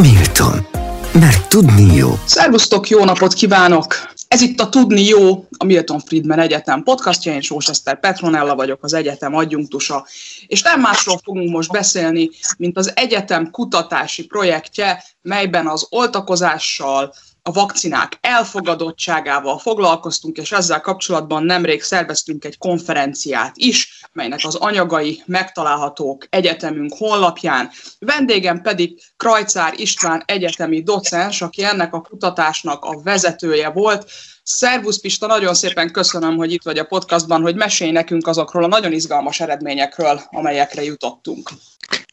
Milton. 0.00 0.66
Mert 1.12 1.48
tudni 1.48 1.94
jó. 1.94 2.08
Szervusztok, 2.24 2.88
jó 2.88 3.04
napot 3.04 3.32
kívánok! 3.32 3.94
Ez 4.28 4.40
itt 4.40 4.60
a 4.60 4.68
Tudni 4.68 5.04
Jó, 5.04 5.46
a 5.58 5.64
Milton 5.64 6.00
Friedman 6.00 6.38
Egyetem 6.38 6.82
podcastja, 6.82 7.32
én 7.32 7.40
Sós 7.40 7.68
Eszter 7.68 8.00
Petronella 8.00 8.54
vagyok, 8.54 8.84
az 8.84 8.92
egyetem 8.92 9.34
adjunktusa, 9.34 10.06
és 10.46 10.62
nem 10.62 10.80
másról 10.80 11.20
fogunk 11.24 11.50
most 11.50 11.70
beszélni, 11.70 12.30
mint 12.58 12.76
az 12.76 12.92
egyetem 12.94 13.50
kutatási 13.50 14.26
projektje, 14.26 15.04
melyben 15.22 15.66
az 15.66 15.86
oltakozással, 15.90 17.14
a 17.42 17.52
vakcinák 17.52 18.18
elfogadottságával 18.20 19.58
foglalkoztunk, 19.58 20.36
és 20.36 20.52
ezzel 20.52 20.80
kapcsolatban 20.80 21.44
nemrég 21.44 21.82
szerveztünk 21.82 22.44
egy 22.44 22.58
konferenciát 22.58 23.52
is, 23.54 24.00
melynek 24.12 24.40
az 24.42 24.54
anyagai 24.54 25.22
megtalálhatók 25.26 26.26
egyetemünk 26.30 26.92
honlapján. 26.96 27.70
Vendégem 27.98 28.62
pedig 28.62 29.00
Krajcár 29.16 29.74
István 29.76 30.22
egyetemi 30.26 30.82
docens, 30.82 31.42
aki 31.42 31.64
ennek 31.64 31.94
a 31.94 32.00
kutatásnak 32.00 32.84
a 32.84 33.00
vezetője 33.02 33.70
volt. 33.70 34.10
Szervusz 34.42 35.00
Pista, 35.00 35.26
nagyon 35.26 35.54
szépen 35.54 35.92
köszönöm, 35.92 36.36
hogy 36.36 36.52
itt 36.52 36.62
vagy 36.62 36.78
a 36.78 36.84
podcastban, 36.84 37.42
hogy 37.42 37.54
mesélj 37.54 37.90
nekünk 37.90 38.26
azokról 38.26 38.64
a 38.64 38.68
nagyon 38.68 38.92
izgalmas 38.92 39.40
eredményekről, 39.40 40.20
amelyekre 40.30 40.82
jutottunk. 40.82 41.50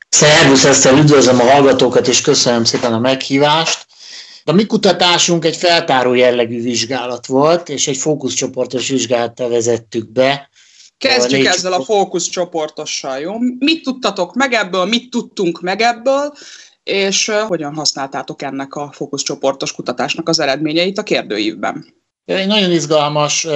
Szervusz, 0.10 0.64
Eszter, 0.64 0.94
üdvözlöm 0.94 1.40
a 1.40 1.52
hallgatókat, 1.52 2.08
és 2.08 2.22
köszönöm 2.22 2.64
szépen 2.64 2.94
a 2.94 3.00
meghívást. 3.00 3.87
A 4.48 4.52
mi 4.52 4.66
kutatásunk 4.66 5.46
egy 5.46 5.56
feltáró 5.56 6.14
jellegű 6.14 6.62
vizsgálat 6.62 7.26
volt, 7.26 7.70
és 7.70 7.88
egy 7.88 7.98
fókuszcsoportos 7.98 8.90
vizsgálattal 8.90 9.50
vezettük 9.50 10.12
be. 10.12 10.50
Kezdjük 10.98 11.46
a 11.46 11.50
ezzel 11.50 11.74
a 11.74 11.84
fókuszcsoportossal, 11.84 13.20
jó? 13.20 13.34
Mit 13.60 13.84
tudtatok 13.84 14.34
meg 14.34 14.54
ebből, 14.54 14.86
mit 14.86 15.10
tudtunk 15.10 15.62
meg 15.62 15.82
ebből, 15.82 16.34
és 16.84 17.32
hogyan 17.48 17.74
használtátok 17.74 18.42
ennek 18.42 18.76
a 18.76 18.92
fókuszcsoportos 18.92 19.74
kutatásnak 19.74 20.30
az 20.30 20.40
eredményeit 20.40 20.98
a 20.98 21.04
kérdőívben? 21.04 21.94
Egy 22.26 22.48
nagyon 22.48 22.72
izgalmas 22.72 23.48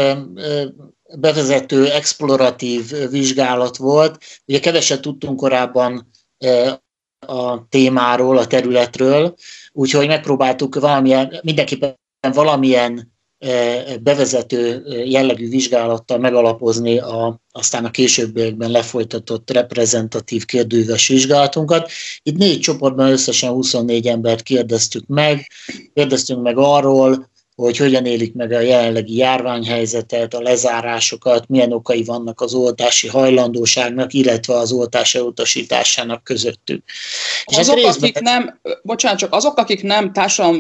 bevezető, 1.16 1.90
exploratív 1.90 3.10
vizsgálat 3.10 3.78
volt. 3.78 4.24
Ugye 4.46 4.60
keveset 4.60 5.02
tudtunk 5.02 5.40
korábban 5.40 6.12
a 7.28 7.68
témáról, 7.70 8.38
a 8.38 8.48
területről, 8.48 9.36
úgyhogy 9.72 10.08
megpróbáltuk 10.08 10.76
valamilyen, 10.76 11.40
mindenképpen 11.44 11.96
valamilyen 12.34 13.12
e, 13.40 13.98
bevezető 13.98 14.86
e, 14.90 14.96
jellegű 15.06 15.50
vizsgálattal 15.50 16.18
megalapozni 16.18 17.00
a, 17.00 17.42
aztán 17.52 17.86
a 17.86 17.92
későbbiekben 17.92 18.72
lefolytatott 18.72 19.52
reprezentatív 19.52 20.46
kérdőves 20.46 21.08
vizsgálatunkat. 21.08 21.92
Itt 22.24 22.38
négy 22.38 22.60
csoportban 22.60 23.12
összesen 23.12 23.52
24 23.52 24.08
embert 24.08 24.42
kérdeztük 24.42 25.08
meg, 25.08 25.48
kérdeztünk 25.94 26.42
meg 26.42 26.58
arról, 26.58 27.30
hogy 27.66 27.78
hogyan 27.78 28.06
élik 28.06 28.34
meg 28.34 28.52
a 28.52 28.60
jelenlegi 28.60 29.16
járványhelyzetet, 29.16 30.34
a 30.34 30.42
lezárásokat, 30.42 31.48
milyen 31.48 31.72
okai 31.72 32.04
vannak 32.04 32.42
az 32.42 32.54
oltási 32.54 33.08
hajlandóságnak, 33.08 34.14
illetve 34.14 34.54
az 34.54 34.72
oltás 34.72 35.16
elutasításának 35.16 36.24
közöttük. 36.24 36.84
És 37.46 37.58
azok, 37.58 37.76
részben... 37.76 37.94
akik 37.94 38.20
nem, 38.20 38.60
bocsánat, 38.84 39.20
csak 39.20 39.34
azok, 39.34 39.58
akik 39.58 39.84
nem 39.84 40.12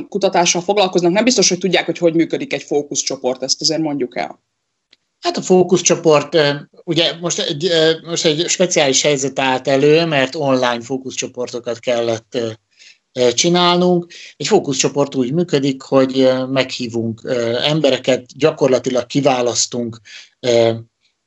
kutatással 0.09 0.61
foglalkoznak, 0.61 1.11
nem 1.11 1.23
biztos, 1.23 1.49
hogy 1.49 1.57
tudják, 1.57 1.85
hogy 1.85 1.97
hogy 1.97 2.13
működik 2.13 2.53
egy 2.53 2.63
fókuszcsoport, 2.63 3.43
ezt 3.43 3.61
azért 3.61 3.81
mondjuk 3.81 4.17
el. 4.17 4.39
Hát 5.19 5.37
a 5.37 5.41
fókuszcsoport, 5.41 6.37
ugye 6.83 7.13
most 7.19 7.39
egy, 7.39 7.71
most 8.03 8.25
egy 8.25 8.45
speciális 8.47 9.01
helyzet 9.01 9.39
állt 9.39 9.67
elő, 9.67 10.05
mert 10.05 10.35
online 10.35 10.81
fókuszcsoportokat 10.81 11.79
kellett 11.79 12.37
csinálnunk. 13.33 14.07
Egy 14.37 14.47
fókuszcsoport 14.47 15.15
úgy 15.15 15.33
működik, 15.33 15.81
hogy 15.81 16.29
meghívunk 16.49 17.21
embereket, 17.61 18.25
gyakorlatilag 18.37 19.05
kiválasztunk 19.05 19.99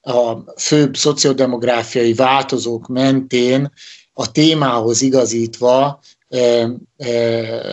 a 0.00 0.52
főbb 0.60 0.96
szociodemográfiai 0.96 2.14
változók 2.14 2.86
mentén 2.86 3.72
a 4.12 4.30
témához 4.30 5.02
igazítva 5.02 6.00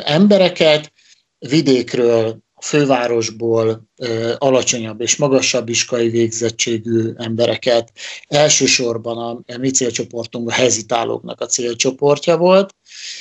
embereket, 0.06 0.91
vidékről, 1.40 2.40
fővárosból 2.62 3.90
alacsonyabb 4.38 5.02
és 5.02 5.16
magasabb 5.16 5.69
iskai 5.69 6.09
végzettségű 6.09 7.12
embereket. 7.18 7.91
Elsősorban 8.28 9.18
a, 9.18 9.53
a 9.53 9.58
mi 9.58 9.69
célcsoportunk 9.69 10.50
a 10.50 10.53
hezitálóknak 10.53 11.41
a 11.41 11.46
célcsoportja 11.46 12.38
volt. 12.38 12.75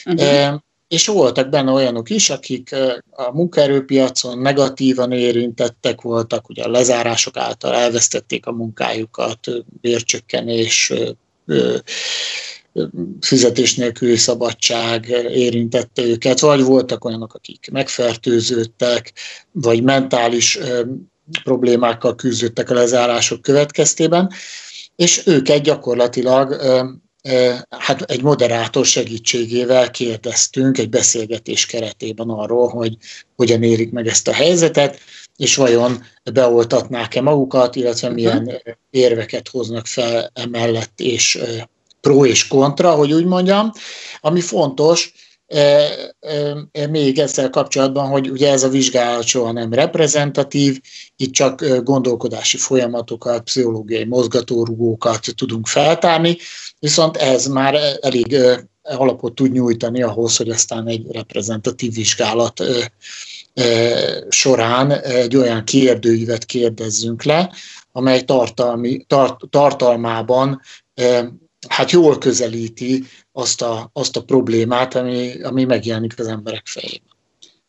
Uh-huh 0.04 0.60
és 0.90 1.06
voltak 1.06 1.48
benne 1.48 1.70
olyanok 1.70 2.10
is, 2.10 2.30
akik 2.30 2.74
a 3.10 3.32
munkaerőpiacon 3.32 4.38
negatívan 4.38 5.12
érintettek 5.12 6.00
voltak, 6.00 6.48
ugye 6.48 6.62
a 6.62 6.70
lezárások 6.70 7.36
által 7.36 7.74
elvesztették 7.74 8.46
a 8.46 8.52
munkájukat, 8.52 9.48
bércsökkenés, 9.80 10.92
fizetés 13.20 13.74
nélküli 13.74 14.16
szabadság 14.16 15.08
érintette 15.28 16.02
őket, 16.02 16.40
vagy 16.40 16.62
voltak 16.62 17.04
olyanok, 17.04 17.34
akik 17.34 17.68
megfertőződtek, 17.72 19.12
vagy 19.52 19.82
mentális 19.82 20.58
problémákkal 21.42 22.14
küzdöttek 22.14 22.70
a 22.70 22.74
lezárások 22.74 23.42
következtében, 23.42 24.30
és 24.96 25.26
őket 25.26 25.62
gyakorlatilag 25.62 26.56
hát 27.68 28.02
egy 28.02 28.22
moderátor 28.22 28.86
segítségével 28.86 29.90
kérdeztünk 29.90 30.78
egy 30.78 30.88
beszélgetés 30.88 31.66
keretében 31.66 32.28
arról, 32.28 32.68
hogy 32.68 32.96
hogyan 33.36 33.62
érik 33.62 33.90
meg 33.90 34.06
ezt 34.06 34.28
a 34.28 34.32
helyzetet, 34.32 34.98
és 35.36 35.56
vajon 35.56 36.04
beoltatnák-e 36.32 37.20
magukat, 37.20 37.76
illetve 37.76 38.06
mhm. 38.08 38.16
milyen 38.16 38.62
érveket 38.90 39.48
hoznak 39.48 39.86
fel 39.86 40.30
emellett, 40.34 41.00
és 41.00 41.38
pro 42.00 42.24
és 42.24 42.48
kontra, 42.48 42.90
hogy 42.90 43.12
úgy 43.12 43.24
mondjam. 43.24 43.72
Ami 44.20 44.40
fontos, 44.40 45.12
még 46.90 47.18
ezzel 47.18 47.50
kapcsolatban, 47.50 48.08
hogy 48.08 48.30
ugye 48.30 48.50
ez 48.50 48.62
a 48.62 48.68
vizsgálat 48.68 49.24
soha 49.24 49.52
nem 49.52 49.72
reprezentatív, 49.72 50.80
itt 51.16 51.32
csak 51.32 51.82
gondolkodási 51.82 52.56
folyamatokat, 52.56 53.42
pszichológiai 53.42 54.04
mozgatórugókat 54.04 55.26
tudunk 55.36 55.66
feltárni, 55.66 56.36
viszont 56.80 57.16
ez 57.16 57.46
már 57.46 57.74
elég 58.00 58.36
alapot 58.82 59.34
tud 59.34 59.52
nyújtani 59.52 60.02
ahhoz, 60.02 60.36
hogy 60.36 60.50
aztán 60.50 60.86
egy 60.86 61.06
reprezentatív 61.10 61.94
vizsgálat 61.94 62.62
során 64.28 64.90
egy 64.92 65.36
olyan 65.36 65.64
kérdőívet 65.64 66.44
kérdezzünk 66.44 67.22
le, 67.22 67.52
amely 67.92 68.22
tartalmi, 68.22 69.04
tart, 69.06 69.40
tartalmában 69.50 70.60
hát 71.68 71.90
jól 71.90 72.18
közelíti 72.18 73.04
azt 73.32 73.62
a, 73.62 73.90
azt 73.92 74.16
a 74.16 74.22
problémát, 74.22 74.94
ami, 74.94 75.42
ami 75.42 75.64
megjelenik 75.64 76.18
az 76.18 76.26
emberek 76.26 76.66
fejében. 76.66 77.08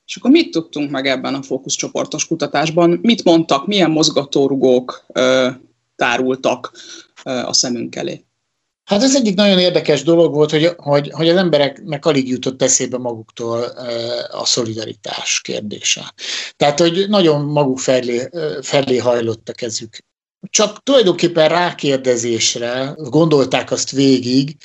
És 0.06 0.16
akkor 0.16 0.32
mit 0.32 0.52
tudtunk 0.52 0.92
meg 0.92 1.06
ebben 1.06 1.36
a 1.36 1.42
fókuszcsoportos 1.42 2.28
kutatásban? 2.28 3.00
Mit 3.02 3.24
mondtak, 3.24 3.68
milyen 3.68 3.92
mozgatórugók 3.92 5.06
ö, 5.14 5.50
tárultak 5.96 6.72
ö, 7.26 7.30
a 7.30 7.54
szemünk 7.54 7.96
elé? 7.96 8.26
Hát 8.92 9.04
ez 9.04 9.16
egyik 9.16 9.36
nagyon 9.36 9.60
érdekes 9.60 10.04
dolog 10.04 10.34
volt, 10.34 10.52
hogy, 10.52 10.72
hogy, 10.78 11.12
hogy 11.14 11.30
az 11.30 11.36
embereknek 11.36 12.06
alig 12.06 12.28
jutott 12.28 12.62
eszébe 12.62 12.98
maguktól 12.98 13.64
a 14.32 14.46
szolidaritás 14.46 15.42
kérdése. 15.42 16.14
Tehát, 16.56 16.80
hogy 16.80 17.06
nagyon 17.10 17.42
maguk 17.42 17.80
felé, 17.80 18.30
felé 18.62 18.98
hajlott 18.98 19.50
a 19.50 19.54
kezük. 19.54 19.98
Csak 20.50 20.84
tulajdonképpen 20.84 21.50
rákérdezésre 21.50 22.94
gondolták 22.98 23.72
azt 23.72 23.92
végig, 23.92 24.58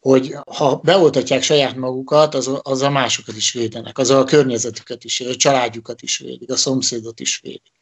hogy 0.00 0.36
ha 0.46 0.76
beoltatják 0.76 1.42
saját 1.42 1.76
magukat, 1.76 2.34
az, 2.34 2.50
az 2.62 2.82
a 2.82 2.90
másokat 2.90 3.36
is 3.36 3.52
védenek, 3.52 3.98
az 3.98 4.10
a 4.10 4.24
környezetüket 4.24 5.04
is, 5.04 5.20
a 5.20 5.36
családjukat 5.36 6.02
is 6.02 6.18
védik, 6.18 6.50
a 6.50 6.56
szomszédot 6.56 7.20
is 7.20 7.40
védik. 7.42 7.72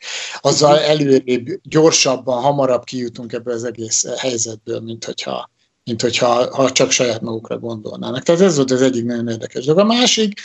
Azzal 0.40 0.78
előrébb, 0.78 1.46
gyorsabban, 1.62 2.42
hamarabb 2.42 2.84
kijutunk 2.84 3.32
ebből 3.32 3.54
az 3.54 3.64
egész 3.64 4.06
helyzetből, 4.18 4.80
mint 4.80 5.04
hogyha, 5.04 5.50
mint 5.84 6.02
hogyha 6.02 6.54
ha 6.54 6.70
csak 6.70 6.90
saját 6.90 7.20
magukra 7.20 7.58
gondolnának. 7.58 8.22
Tehát 8.22 8.40
ez 8.40 8.56
volt 8.56 8.70
az 8.70 8.82
egyik 8.82 9.04
nagyon 9.04 9.28
érdekes 9.28 9.64
dolog. 9.64 9.80
A 9.80 9.84
másik, 9.84 10.40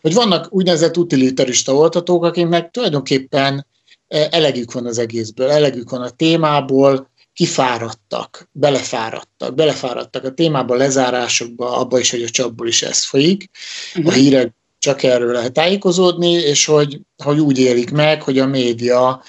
hogy 0.00 0.14
vannak 0.14 0.52
úgynevezett 0.52 0.96
utilitarista 0.96 1.74
oltatók, 1.74 2.24
akiknek 2.24 2.70
tulajdonképpen 2.70 3.66
eh, 4.08 4.28
elegük 4.30 4.72
van 4.72 4.86
az 4.86 4.98
egészből, 4.98 5.50
elegük 5.50 5.90
van 5.90 6.02
a 6.02 6.10
témából, 6.10 7.12
kifáradtak, 7.32 8.48
belefáradtak, 8.52 9.54
belefáradtak 9.54 10.24
a 10.24 10.34
témába, 10.34 10.74
lezárásokba, 10.74 11.76
abba 11.76 11.98
is, 11.98 12.10
hogy 12.10 12.22
a 12.22 12.28
csapból 12.28 12.66
is 12.66 12.82
ez 12.82 13.04
folyik. 13.04 13.50
Uh-huh. 13.88 14.12
A 14.12 14.16
mhm. 14.16 14.20
hírek 14.20 14.54
csak 14.78 15.02
erről 15.02 15.32
lehet 15.32 15.52
tájékozódni, 15.52 16.30
és 16.30 16.64
hogy, 16.64 17.00
hogy 17.24 17.38
úgy 17.38 17.58
élik 17.58 17.90
meg, 17.90 18.22
hogy 18.22 18.38
a 18.38 18.46
média 18.46 19.22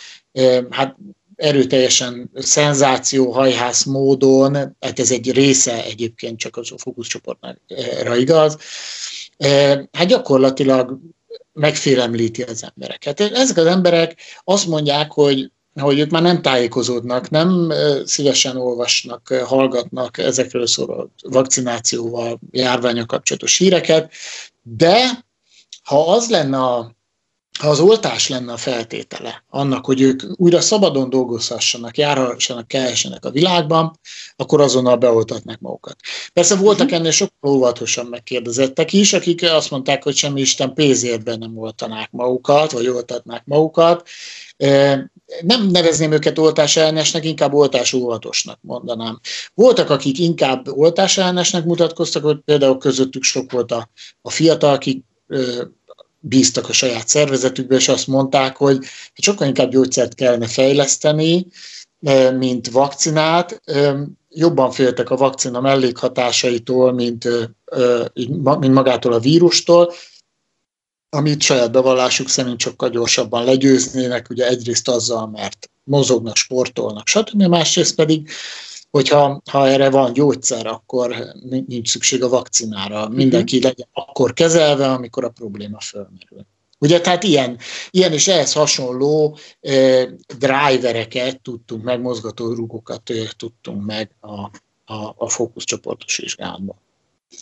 hát 0.69 0.96
erőteljesen 1.36 2.32
szenzáció, 2.36 3.32
hajhász 3.32 3.84
módon, 3.84 4.54
hát 4.80 5.00
ez 5.00 5.12
egy 5.12 5.32
része 5.32 5.84
egyébként 5.84 6.40
csak 6.40 6.58
az 6.58 6.72
a 6.72 6.78
fókuszcsoportnak 6.78 7.58
igaz, 8.16 8.58
hát 9.92 10.08
gyakorlatilag 10.08 11.00
megfélemlíti 11.54 12.42
az 12.42 12.64
embereket. 12.74 13.20
Ezek 13.20 13.58
az 13.58 13.66
emberek 13.66 14.22
azt 14.44 14.68
mondják, 14.68 15.12
hogy 15.12 15.50
hogy 15.82 16.00
ők 16.00 16.10
már 16.10 16.22
nem 16.22 16.42
tájékozódnak, 16.42 17.30
nem 17.30 17.74
szívesen 18.06 18.58
olvasnak, 18.58 19.28
hallgatnak 19.28 20.18
ezekről 20.18 20.68
szóló 20.68 21.12
vakcinációval, 21.22 22.40
járványa 22.52 23.06
kapcsolatos 23.06 23.58
híreket, 23.58 24.12
de 24.62 25.26
ha 25.84 26.14
az 26.14 26.30
lenne 26.30 26.58
a 26.58 26.95
ha 27.60 27.69
az 27.69 27.80
oltás 27.80 28.28
lenne 28.30 28.52
a 28.52 28.57
feltétele 28.57 29.44
annak, 29.50 29.86
hogy 29.86 30.02
ők 30.02 30.24
újra 30.36 30.62
szabadon 30.62 31.10
dolgozhassanak, 31.10 31.98
járhassanak, 31.98 32.68
kelhessenek 32.68 33.25
a 33.25 33.31
világban, 33.31 34.00
akkor 34.36 34.62
azonnal 34.62 34.96
beoltatnák 34.96 35.60
magukat. 35.60 35.96
Persze 36.34 36.56
voltak 36.56 36.88
mhm. 36.88 36.96
ennél 36.96 37.12
sokkal 37.12 37.52
óvatosan 37.52 38.06
megkérdezettek 38.06 38.94
is, 38.94 39.13
akik 39.13 39.44
azt 39.44 39.72
mondták, 39.72 40.04
hogy 40.04 40.16
semmi 40.16 40.42
Isten 40.42 40.74
pénzérben 40.74 41.38
nem 41.40 41.57
oltanák 41.57 42.12
magukat, 42.12 42.72
vagy 42.72 42.88
oltatnák 42.88 43.46
magukat. 43.46 44.08
Nem 45.42 45.68
nevezném 45.72 46.12
őket 46.12 46.38
oltás 46.38 46.75
ellenesnek, 46.75 47.25
inkább 47.25 47.54
oltás 47.54 47.94
óvatosnak 47.94 48.60
mondanám. 48.62 49.19
Voltak, 49.54 49.90
akik 49.90 50.19
inkább 50.19 50.68
oltás 50.68 51.18
ellenesnek 51.18 51.66
mutatkoztak, 51.66 52.24
hogy 52.24 52.38
például 52.46 52.78
közöttük 52.78 53.24
sok 53.24 53.51
volt 53.51 53.72
a, 53.72 53.90
a 54.22 54.30
fiatal, 54.30 54.74
akik 54.74 55.04
bíztak 56.27 56.69
a 56.69 56.74
saját 56.74 57.07
szervezetükbe, 57.07 57.75
és 57.75 57.88
azt 57.88 58.07
mondták, 58.07 58.56
hogy 58.56 58.77
sokkal 59.13 59.48
inkább 59.48 59.69
gyógyszert 59.69 60.16
kellene 60.16 60.48
fejleszteni, 60.48 61.48
mint 62.38 62.69
vakcinát. 62.69 63.62
Jobban 64.30 64.72
féltek 64.72 65.10
a 65.10 65.16
vakcina 65.16 65.62
mellékhatásaitól, 65.62 66.94
mint, 66.94 67.27
mint 68.60 68.74
magától 68.74 69.13
a 69.13 69.19
vírustól, 69.19 69.94
amit 71.10 71.42
saját 71.42 71.72
bevallásuk 71.72 72.30
szerint 72.30 72.60
sokkal 72.60 72.89
gyorsabban 72.89 73.44
legyőznének, 73.44 74.30
ugye 74.30 74.48
egyrészt 74.48 74.88
azzal, 74.88 75.27
mert 75.27 75.69
mozognak, 75.83 76.36
sportolnak, 76.36 77.07
stb. 77.07 77.44
Másrészt 77.44 77.95
pedig 77.95 78.30
hogyha 78.96 79.42
ha 79.52 79.68
erre 79.68 79.90
van 79.90 80.14
gyógyszer, 80.14 80.66
akkor 80.66 81.16
nincs 81.68 81.90
szükség 81.90 82.24
a 82.24 82.30
vakcinára. 82.30 83.06
Mhm. 83.06 83.16
Mindenki 83.16 83.62
legyen 83.62 83.88
akkor 83.94 84.34
kezelve, 84.34 84.92
amikor 84.92 85.24
a 85.24 85.30
probléma 85.30 85.80
fölmerül. 85.80 86.46
Ugye, 86.80 87.02
tehát 87.02 87.24
ilyen, 87.24 87.58
ilyen 87.90 88.12
és 88.12 88.28
ehhez 88.28 88.54
hasonló 88.54 89.38
eh, 89.62 90.08
drivereket 90.38 91.42
tudtunk 91.42 91.84
meg, 91.84 92.02
mozgató 92.02 92.54
rúgokat 92.54 93.10
eh, 93.10 93.28
tudtunk 93.38 93.86
meg 93.86 94.12
a, 94.20 94.32
a, 94.94 95.14
a 95.18 95.30
fókuszcsoportos 95.30 96.18
vizsgálatban. 96.18 96.76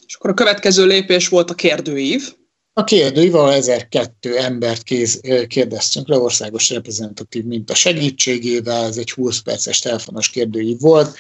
És 0.08 0.16
akkor 0.16 0.30
a 0.30 0.34
következő 0.34 0.86
lépés 0.86 1.28
volt 1.28 1.50
a 1.50 1.56
kérdőív. 1.56 2.36
A 2.76 2.84
kérdőív, 2.84 3.36
ahol 3.36 3.54
1002 3.54 4.38
embert 4.38 4.84
kéz, 4.84 5.22
kérdeztünk 5.48 6.08
le 6.08 6.18
országos 6.18 6.70
reprezentatív 6.70 7.44
minta 7.44 7.76
segítségével, 7.76 8.86
ez 8.86 8.98
egy 8.98 9.12
20 9.12 9.40
perces 9.40 9.80
telefonos 9.80 10.30
kérdőív 10.30 10.80
volt. 10.80 11.18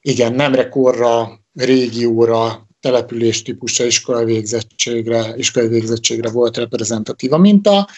Igen, 0.00 0.32
nemre, 0.32 0.68
korra, 0.68 1.40
régióra, 1.54 2.68
település 2.80 3.42
típusra, 3.42 3.84
iskolai 3.84 4.24
végzettségre, 4.24 5.34
iskolai 5.36 5.68
végzettségre 5.68 6.30
volt 6.30 6.56
reprezentatív 6.56 7.32
a 7.32 7.38
minta. 7.38 7.88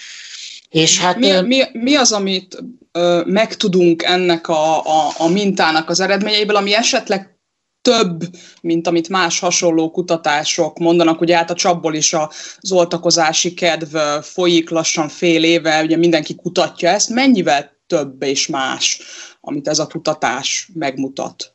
És 0.69 0.99
hát, 0.99 1.19
mi, 1.19 1.41
mi, 1.41 1.63
mi 1.73 1.95
az, 1.95 2.13
amit 2.13 2.65
ö, 2.93 3.23
megtudunk 3.27 4.03
ennek 4.03 4.49
a, 4.49 4.79
a, 4.79 5.13
a 5.19 5.29
mintának 5.29 5.89
az 5.89 6.01
eredményeiből, 6.01 6.57
ami 6.57 6.75
esetleg 6.75 7.40
több, 7.83 8.25
mint 8.63 8.87
amit 8.87 9.09
más 9.09 9.39
hasonló 9.39 9.91
kutatások 9.91 10.79
mondanak. 10.79 11.21
Ugye 11.21 11.37
hát 11.37 11.51
a 11.51 11.55
csapból 11.55 11.95
is 11.95 12.13
az 12.13 12.73
oltakozási 12.73 13.55
kedv 13.55 13.97
folyik 14.23 14.71
lassan 14.71 15.09
fél 15.09 15.45
éve, 15.45 15.83
ugye 15.83 15.97
mindenki 15.97 16.35
kutatja 16.35 16.89
ezt. 16.89 17.09
Mennyivel 17.09 17.79
több 17.87 18.23
és 18.23 18.47
más, 18.47 19.01
amit 19.41 19.69
ez 19.69 19.79
a 19.79 19.87
kutatás 19.87 20.71
megmutat? 20.75 21.55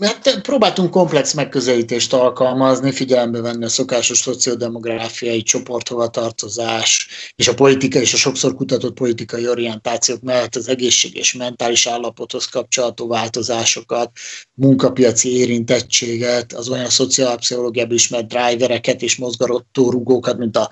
Hát 0.00 0.40
próbáltunk 0.40 0.90
komplex 0.90 1.32
megközelítést 1.32 2.12
alkalmazni, 2.12 2.92
figyelembe 2.92 3.40
venni 3.40 3.64
a 3.64 3.68
szokásos 3.68 4.18
szociodemográfiai 4.18 5.42
csoporthovatartozás 5.42 7.08
és 7.34 7.48
a 7.48 7.54
politika 7.54 7.98
és 7.98 8.14
a 8.14 8.16
sokszor 8.16 8.54
kutatott 8.54 8.94
politikai 8.94 9.48
orientációk 9.48 10.20
mellett 10.20 10.56
az 10.56 10.68
egészség 10.68 11.16
és 11.16 11.32
mentális 11.34 11.86
állapothoz 11.86 12.44
kapcsolatú 12.44 13.08
változásokat, 13.08 14.10
munkapiaci 14.54 15.36
érintettséget, 15.36 16.52
az 16.52 16.68
olyan 16.68 16.90
szociálpszichológiában 16.90 17.94
ismert 17.94 18.28
drivereket 18.28 19.02
és 19.02 19.16
mozgató 19.16 19.90
rugókat, 19.90 20.38
mint 20.38 20.56
a 20.56 20.70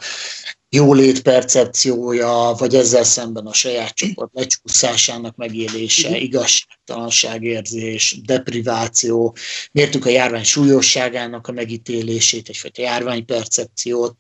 jólét 0.75 1.23
percepciója, 1.23 2.55
vagy 2.59 2.75
ezzel 2.75 3.05
szemben 3.05 3.47
a 3.47 3.53
saját 3.53 3.95
csoport 3.95 4.31
lecsúszásának 4.33 5.37
megélése, 5.37 6.19
igazságtalanságérzés, 6.19 8.21
depriváció, 8.25 9.37
mértük 9.73 10.07
a 10.07 10.11
járvány 10.11 10.45
súlyosságának 10.45 11.47
a 11.47 11.53
megítélését, 11.53 12.49
egyfajta 12.49 12.83
járványpercepciót, 12.83 14.17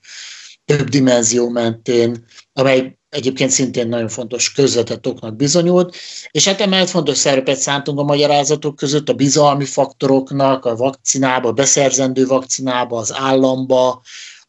több 0.64 0.88
dimenzió 0.88 1.48
mentén, 1.48 2.26
amely 2.52 2.98
egyébként 3.08 3.50
szintén 3.50 3.88
nagyon 3.88 4.08
fontos 4.08 4.52
közvetett 4.52 5.06
oknak 5.06 5.36
bizonyult, 5.36 5.96
és 6.30 6.44
hát 6.44 6.60
emellett 6.60 6.88
fontos 6.88 7.16
szerepet 7.16 7.58
szántunk 7.58 7.98
a 7.98 8.02
magyarázatok 8.02 8.76
között 8.76 9.08
a 9.08 9.14
bizalmi 9.14 9.64
faktoroknak, 9.64 10.64
a 10.64 10.76
vakcinába, 10.76 11.48
a 11.48 11.52
beszerzendő 11.52 12.26
vakcinába, 12.26 12.98
az 12.98 13.12
államba, 13.12 14.02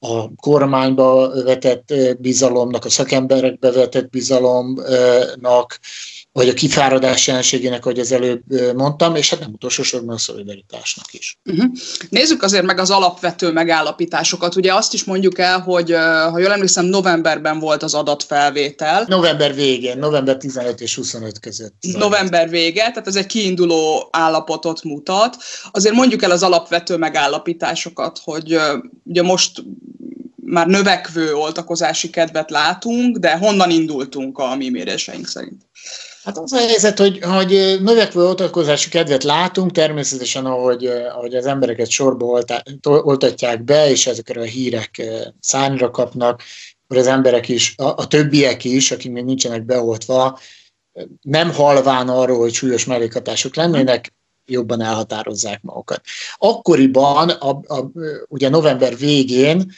a 0.10 0.32
kormányba 0.42 1.44
vetett 1.44 1.94
bizalomnak, 2.20 2.86
a 2.86 2.90
szakemberekbe 2.90 3.72
vetett 3.72 4.10
bizalomnak, 4.10 5.80
vagy 6.36 6.50
a 6.50 6.54
kifáradás 6.54 7.28
jelenségének, 7.28 7.86
ahogy 7.86 8.00
az 8.00 8.12
előbb 8.12 8.42
mondtam, 8.76 9.16
és 9.16 9.30
hát 9.30 9.40
nem 9.40 9.52
utolsó 9.54 9.84
sorban 9.84 10.16
a 10.16 10.18
szolidaritásnak 10.18 11.14
is. 11.14 11.38
Uh-huh. 11.46 11.72
Nézzük 12.10 12.44
azért 12.44 12.66
meg 12.66 12.80
az 12.80 12.90
alapvető 12.90 13.52
megállapításokat. 13.52 14.56
Ugye 14.56 14.74
azt 14.74 14.94
is 14.94 15.04
mondjuk 15.04 15.40
el, 15.40 15.60
hogy 15.60 15.92
ha 16.32 16.40
jól 16.40 16.52
emlékszem, 16.52 16.86
novemberben 16.86 17.60
volt 17.60 17.84
az 17.84 17.94
adatfelvétel. 17.94 19.06
November 19.08 19.56
végén, 19.56 19.98
november 19.98 20.38
15 20.38 20.82
és 20.82 20.96
25 20.96 21.40
között. 21.40 21.76
November 21.98 22.50
vége, 22.50 22.82
tehát 22.82 23.08
ez 23.08 23.16
egy 23.16 23.26
kiinduló 23.26 24.08
állapotot 24.12 24.84
mutat. 24.84 25.38
Azért 25.72 25.96
mondjuk 25.96 26.24
el 26.24 26.32
az 26.32 26.44
alapvető 26.44 26.98
megállapításokat, 26.98 28.20
hogy 28.24 28.60
ugye 29.04 29.22
most 29.22 29.64
már 30.36 30.68
növekvő 30.68 31.34
oltakozási 31.34 32.10
kedvet 32.10 32.50
látunk, 32.50 33.18
de 33.18 33.38
honnan 33.38 33.70
indultunk 33.70 34.38
a 34.38 34.56
mi 34.56 34.70
méréseink 34.70 35.28
szerint? 35.28 35.62
Hát 36.26 36.38
az 36.38 36.54
a 36.54 36.58
helyzet, 36.58 37.00
hogy, 37.00 37.20
hogy 37.22 37.78
növekvő 37.82 38.26
oltakozási 38.26 38.90
kedvet 38.90 39.24
látunk, 39.24 39.72
természetesen 39.72 40.46
ahogy, 40.46 40.86
ahogy 40.86 41.36
az 41.36 41.46
embereket 41.46 41.90
sorba 41.90 42.44
oltatják 42.84 43.64
be, 43.64 43.90
és 43.90 44.08
ezekre 44.08 44.42
a 44.42 44.44
hírek 44.44 45.02
szányra 45.40 45.92
kapnak, 45.92 46.42
akkor 46.84 46.98
az 46.98 47.08
emberek 47.08 47.50
is, 47.50 47.74
a, 47.78 47.84
a 47.84 48.08
többiek 48.08 48.64
is, 48.64 48.92
akik 48.92 49.12
még 49.12 49.24
nincsenek 49.24 49.64
beoltva, 49.64 50.40
nem 51.22 51.54
halván 51.54 52.10
arról, 52.10 52.38
hogy 52.38 52.54
súlyos 52.54 52.86
mellékhatások 52.86 53.56
lennének, 53.56 54.14
jobban 54.46 54.82
elhatározzák 54.82 55.62
magukat. 55.62 56.02
Akkoriban, 56.38 57.30
a, 57.30 57.50
a, 57.50 57.92
ugye 58.28 58.50
november 58.50 58.98
végén 58.98 59.72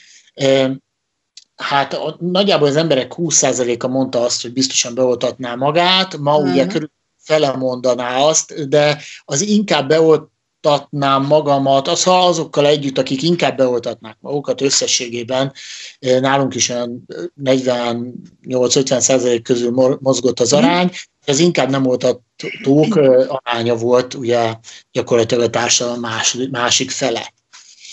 hát 1.57 1.93
a, 1.93 2.17
nagyjából 2.19 2.67
az 2.67 2.75
emberek 2.75 3.13
20%-a 3.17 3.87
mondta 3.87 4.21
azt, 4.21 4.41
hogy 4.41 4.53
biztosan 4.53 4.95
beoltatná 4.95 5.55
magát, 5.55 6.17
ma 6.17 6.35
uh-huh. 6.35 6.51
ugye 6.51 6.67
körül 6.67 6.91
fele 7.17 7.51
mondaná 7.51 8.17
azt, 8.17 8.69
de 8.69 9.01
az 9.25 9.41
inkább 9.41 9.87
beoltatnám 9.87 11.25
magamat, 11.25 11.87
az 11.87 12.03
ha 12.03 12.25
azokkal 12.25 12.65
együtt, 12.65 12.97
akik 12.97 13.23
inkább 13.23 13.57
beoltatnák 13.57 14.17
magukat 14.19 14.61
összességében, 14.61 15.53
nálunk 15.99 16.55
is 16.55 16.69
olyan 16.69 17.05
48-50 17.43 18.99
százalék 18.99 19.43
közül 19.43 19.97
mozgott 19.99 20.39
az 20.39 20.51
mhm. 20.51 20.63
arány, 20.63 20.91
ez 21.25 21.39
inkább 21.39 21.69
nem 21.69 21.85
oltatók 21.85 22.95
aránya 23.27 23.75
volt 23.75 24.13
ugye 24.13 24.55
gyakorlatilag 24.91 25.43
a 25.43 25.49
társadalom 25.49 26.05
másik 26.51 26.91
fele. 26.91 27.33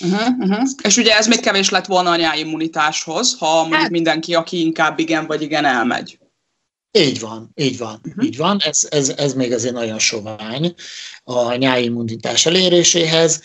Uh-huh, 0.00 0.38
uh-huh. 0.38 0.68
És 0.82 0.96
ugye 0.96 1.16
ez 1.16 1.26
még 1.26 1.40
kevés 1.40 1.70
lett 1.70 1.86
volna 1.86 2.10
a 2.10 2.16
nyáimmunitáshoz, 2.16 3.36
ha 3.38 3.54
mondjuk 3.54 3.80
hát, 3.80 3.90
mindenki, 3.90 4.34
aki 4.34 4.60
inkább 4.60 4.98
igen 4.98 5.26
vagy 5.26 5.42
igen 5.42 5.64
elmegy. 5.64 6.18
Így 6.98 7.20
van, 7.20 7.50
így 7.54 7.78
van, 7.78 8.00
uh-huh. 8.08 8.24
így 8.24 8.36
van. 8.36 8.58
Ez, 8.64 8.86
ez, 8.90 9.08
ez 9.08 9.34
még 9.34 9.52
azért 9.52 9.74
nagyon 9.74 9.98
sovány 9.98 10.74
a 11.24 11.54
nyáimmunitás 11.54 12.46
eléréséhez. 12.46 13.42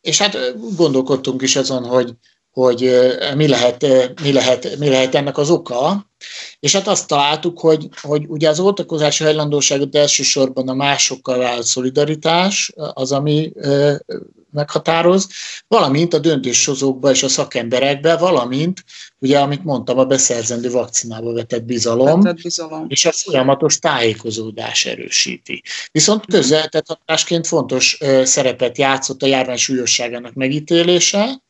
És 0.00 0.18
hát 0.18 0.36
gondolkodtunk 0.76 1.42
is 1.42 1.56
azon, 1.56 1.84
hogy, 1.84 2.12
hogy 2.50 3.08
mi 3.36 3.48
lehet, 3.48 3.86
mi, 4.22 4.32
lehet, 4.32 4.78
mi 4.78 4.88
lehet 4.88 5.14
ennek 5.14 5.38
az 5.38 5.50
oka, 5.50 6.10
és 6.60 6.72
hát 6.72 6.88
azt 6.88 7.06
találtuk, 7.06 7.60
hogy, 7.60 7.88
hogy 8.00 8.24
ugye 8.28 8.48
az 8.48 8.60
oltakozási 8.60 9.24
hajlandóságot 9.24 9.96
elsősorban 9.96 10.68
a 10.68 10.74
másokkal 10.74 11.38
vállalt 11.38 11.66
szolidaritás 11.66 12.72
az, 12.74 13.12
ami 13.12 13.52
meghatároz, 14.52 15.28
valamint 15.68 16.14
a 16.14 16.18
döntéshozókba 16.18 17.10
és 17.10 17.22
a 17.22 17.28
szakemberekbe, 17.28 18.16
valamint, 18.16 18.84
ugye, 19.18 19.38
amit 19.38 19.64
mondtam, 19.64 19.98
a 19.98 20.04
beszerzendő 20.04 20.70
vakcinába 20.70 21.32
vetett 21.32 21.64
bizalom, 21.64 22.20
vetett 22.20 22.42
bizalom. 22.42 22.84
és 22.88 23.04
a 23.04 23.12
folyamatos 23.12 23.78
tájékozódás 23.78 24.86
erősíti. 24.86 25.62
Viszont 25.92 26.26
közvetett 26.26 26.86
hatásként 26.86 27.46
fontos 27.46 27.98
szerepet 28.22 28.78
játszott 28.78 29.22
a 29.22 29.26
járvány 29.26 29.56
súlyosságának 29.56 30.34
megítélése, 30.34 31.42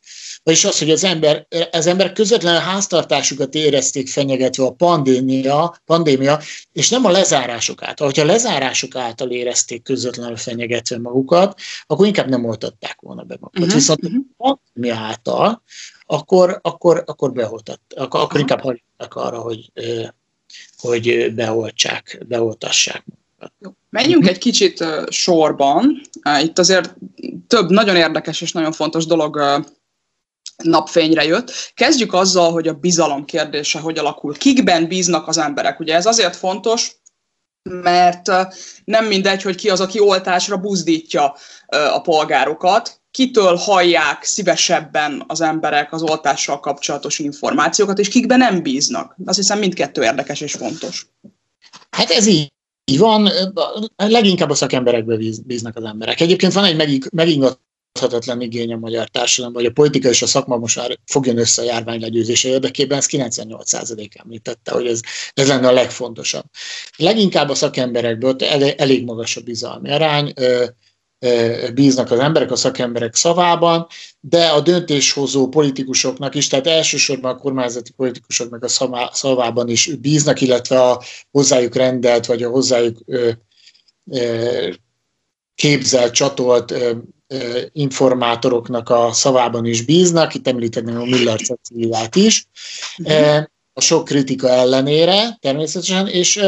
vagyis 0.43 0.65
az, 0.65 0.79
hogy 0.79 0.91
az, 0.91 1.03
ember, 1.03 1.47
az 1.71 1.87
ember 1.87 2.11
közvetlenül 2.11 2.59
a 2.59 2.63
háztartásukat 2.63 3.55
érezték 3.55 4.09
fenyegetve 4.09 4.63
a 4.63 4.71
pandémia, 4.71 5.81
pandémia, 5.85 6.39
és 6.71 6.89
nem 6.89 7.05
a 7.05 7.11
lezárások 7.11 7.83
által. 7.83 8.07
Hogyha 8.07 8.21
a 8.21 8.25
lezárások 8.25 8.95
által 8.95 9.31
érezték 9.31 9.83
közvetlenül 9.83 10.37
fenyegetve 10.37 10.99
magukat, 10.99 11.59
akkor 11.87 12.05
inkább 12.05 12.29
nem 12.29 12.45
oltatták 12.45 12.97
volna 13.01 13.23
be 13.23 13.37
magukat. 13.39 13.59
Uh-huh. 13.59 13.75
Viszont 13.75 14.03
uh-huh. 14.03 14.21
a 14.37 14.43
pandémia 14.43 15.01
által, 15.01 15.63
akkor, 16.05 16.59
akkor, 16.61 17.03
akkor 17.05 17.31
beoltat, 17.31 17.81
akkor, 17.95 18.19
akkor 18.19 18.39
inkább 18.39 18.61
hagyják 18.61 19.15
arra, 19.15 19.39
hogy, 19.39 19.71
hogy 20.77 21.33
beoltsák, 21.33 22.23
beoltassák 22.27 23.05
Jó. 23.59 23.71
Menjünk 23.89 24.27
egy 24.27 24.37
kicsit 24.37 24.85
sorban. 25.09 26.01
Itt 26.41 26.59
azért 26.59 26.95
több 27.47 27.69
nagyon 27.69 27.95
érdekes 27.95 28.41
és 28.41 28.51
nagyon 28.51 28.71
fontos 28.71 29.05
dolog 29.05 29.63
napfényre 30.63 31.23
jött. 31.23 31.71
Kezdjük 31.73 32.13
azzal, 32.13 32.51
hogy 32.51 32.67
a 32.67 32.73
bizalom 32.73 33.25
kérdése 33.25 33.79
hogy 33.79 33.97
alakul. 33.97 34.33
Kikben 34.33 34.87
bíznak 34.87 35.27
az 35.27 35.37
emberek? 35.37 35.79
Ugye 35.79 35.95
ez 35.95 36.05
azért 36.05 36.35
fontos, 36.35 36.95
mert 37.69 38.27
nem 38.85 39.05
mindegy, 39.05 39.41
hogy 39.41 39.55
ki 39.55 39.69
az, 39.69 39.81
aki 39.81 39.99
oltásra 39.99 40.57
buzdítja 40.57 41.35
a 41.67 42.01
polgárokat, 42.01 43.01
kitől 43.11 43.55
hallják 43.55 44.23
szívesebben 44.23 45.23
az 45.27 45.41
emberek 45.41 45.93
az 45.93 46.01
oltással 46.01 46.59
kapcsolatos 46.59 47.19
információkat, 47.19 47.99
és 47.99 48.07
kikben 48.07 48.37
nem 48.37 48.61
bíznak. 48.61 49.15
Azt 49.25 49.37
hiszem 49.37 49.59
mindkettő 49.59 50.03
érdekes 50.03 50.41
és 50.41 50.53
fontos. 50.53 51.07
Hát 51.89 52.09
ez 52.09 52.27
így 52.27 52.51
van, 52.97 53.29
leginkább 53.95 54.49
a 54.49 54.55
szakemberekbe 54.55 55.17
bíznak 55.45 55.75
az 55.75 55.83
emberek. 55.83 56.19
Egyébként 56.19 56.53
van 56.53 56.63
egy 56.63 57.09
megingott 57.11 57.61
tarthatatlan 57.91 58.41
igény 58.41 58.73
a 58.73 58.77
magyar 58.77 59.07
társadalom, 59.07 59.53
vagy 59.53 59.65
a 59.65 59.71
politika 59.71 60.09
és 60.09 60.21
a 60.21 60.27
szakma 60.27 60.57
most 60.57 60.75
már 60.75 60.99
fogjon 61.05 61.37
össze 61.37 61.61
a 61.61 61.65
járvány 61.65 62.01
legyőzése 62.01 62.49
érdekében, 62.49 62.97
ezt 62.97 63.09
98% 63.11 64.07
említette, 64.23 64.71
hogy 64.71 64.87
ez, 64.87 64.99
ez 65.33 65.47
lenne 65.47 65.67
a 65.67 65.71
legfontosabb. 65.71 66.45
Leginkább 66.97 67.49
a 67.49 67.55
szakemberekből 67.55 68.35
elég 68.77 69.03
magas 69.05 69.37
a 69.37 69.41
bizalmi 69.41 69.91
arány, 69.91 70.33
bíznak 71.73 72.11
az 72.11 72.19
emberek 72.19 72.51
a 72.51 72.55
szakemberek 72.55 73.15
szavában, 73.15 73.87
de 74.19 74.47
a 74.47 74.61
döntéshozó 74.61 75.47
politikusoknak 75.47 76.35
is, 76.35 76.47
tehát 76.47 76.67
elsősorban 76.67 77.35
a 77.35 77.37
kormányzati 77.37 77.91
politikusoknak 77.91 78.63
a 78.63 79.09
szavában 79.11 79.69
is 79.69 79.95
bíznak, 79.95 80.41
illetve 80.41 80.81
a 80.81 81.01
hozzájuk 81.31 81.75
rendelt, 81.75 82.25
vagy 82.25 82.43
a 82.43 82.49
hozzájuk 82.49 82.97
képzelt, 85.55 86.13
csatolt 86.13 86.73
informátoroknak 87.71 88.89
a 88.89 89.09
szavában 89.11 89.65
is 89.65 89.81
bíznak, 89.81 90.33
itt 90.33 90.47
említeném 90.47 90.99
a 90.99 91.03
Miller 91.03 91.41
Ceciliát 91.41 92.15
is, 92.15 92.47
a 93.73 93.81
sok 93.81 94.05
kritika 94.05 94.49
ellenére 94.49 95.37
természetesen, 95.39 96.07
és, 96.07 96.39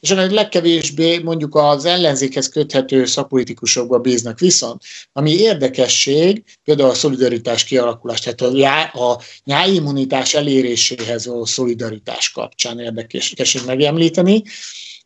és 0.00 0.10
a 0.10 0.30
legkevésbé 0.30 1.18
mondjuk 1.18 1.54
az 1.54 1.84
ellenzékhez 1.84 2.48
köthető 2.48 3.04
szakpolitikusokba 3.04 3.98
bíznak. 3.98 4.38
Viszont, 4.38 4.82
ami 5.12 5.30
érdekesség, 5.30 6.44
például 6.64 6.90
a 6.90 6.94
szolidaritás 6.94 7.64
kialakulás, 7.64 8.20
tehát 8.20 8.40
a, 8.40 8.50
já, 8.56 8.82
a 8.82 9.20
nyáimmunitás 9.44 10.34
eléréséhez 10.34 11.26
való 11.26 11.44
szolidaritás 11.44 12.30
kapcsán 12.30 12.78
érdekes 12.78 13.62
megemlíteni, 13.66 14.42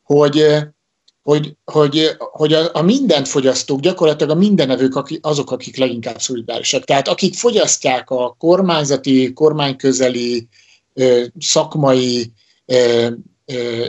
hogy 0.02 0.44
hogy, 1.26 1.56
hogy, 1.64 2.16
hogy 2.18 2.52
a, 2.52 2.70
a 2.72 2.82
mindent 2.82 3.28
fogyasztók, 3.28 3.80
gyakorlatilag 3.80 4.36
a 4.36 4.38
mindenevők 4.38 5.18
azok, 5.20 5.50
akik 5.50 5.76
leginkább 5.76 6.20
szolidárisak. 6.20 6.84
Tehát 6.84 7.08
akik 7.08 7.34
fogyasztják 7.34 8.10
a 8.10 8.34
kormányzati, 8.38 9.32
kormányközeli, 9.32 10.48
szakmai 11.38 12.32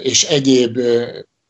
és 0.02 0.24
egyéb 0.24 0.80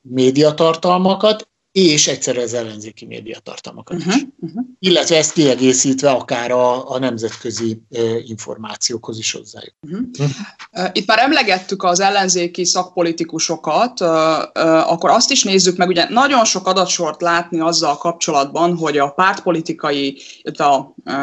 médiatartalmakat, 0.01 1.49
és 1.81 2.07
egyszerre 2.07 2.41
az 2.41 2.53
ellenzéki 2.53 3.05
médiatartalmakat 3.05 3.97
uh-huh, 3.97 4.15
is. 4.15 4.25
Uh-huh. 4.39 4.65
Illetve 4.79 5.17
ezt 5.17 5.31
kiegészítve 5.31 6.09
akár 6.09 6.51
a, 6.51 6.91
a 6.91 6.99
nemzetközi 6.99 7.81
uh, 7.89 8.29
információkhoz 8.29 9.17
is 9.17 9.31
hozzájuk. 9.31 9.73
Uh-huh. 9.81 10.05
Uh-huh. 10.19 10.89
Itt 10.91 11.07
már 11.07 11.19
emlegettük 11.19 11.83
az 11.83 11.99
ellenzéki 11.99 12.65
szakpolitikusokat, 12.65 14.01
uh, 14.01 14.07
uh, 14.07 14.91
akkor 14.91 15.09
azt 15.09 15.31
is 15.31 15.43
nézzük 15.43 15.77
meg, 15.77 15.87
ugye 15.87 16.09
nagyon 16.09 16.45
sok 16.45 16.67
adatsort 16.67 17.21
látni 17.21 17.59
azzal 17.59 17.97
kapcsolatban, 17.97 18.77
hogy 18.77 18.97
a 18.97 19.09
pártpolitikai, 19.09 20.21
illetve 20.41 20.65
a 20.65 20.93
uh, 21.05 21.13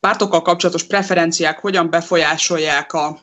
pártokkal 0.00 0.42
kapcsolatos 0.42 0.82
preferenciák 0.82 1.60
hogyan 1.60 1.90
befolyásolják 1.90 2.92
a, 2.92 3.18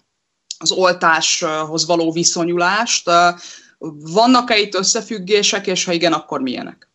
az 0.57 0.71
oltáshoz 0.71 1.86
való 1.86 2.12
viszonyulást. 2.12 3.10
Vannak-e 4.14 4.58
itt 4.60 4.76
összefüggések, 4.76 5.68
és 5.68 5.84
ha 5.84 5.92
igen, 5.92 6.14
akkor 6.14 6.42
milyenek? 6.42 6.90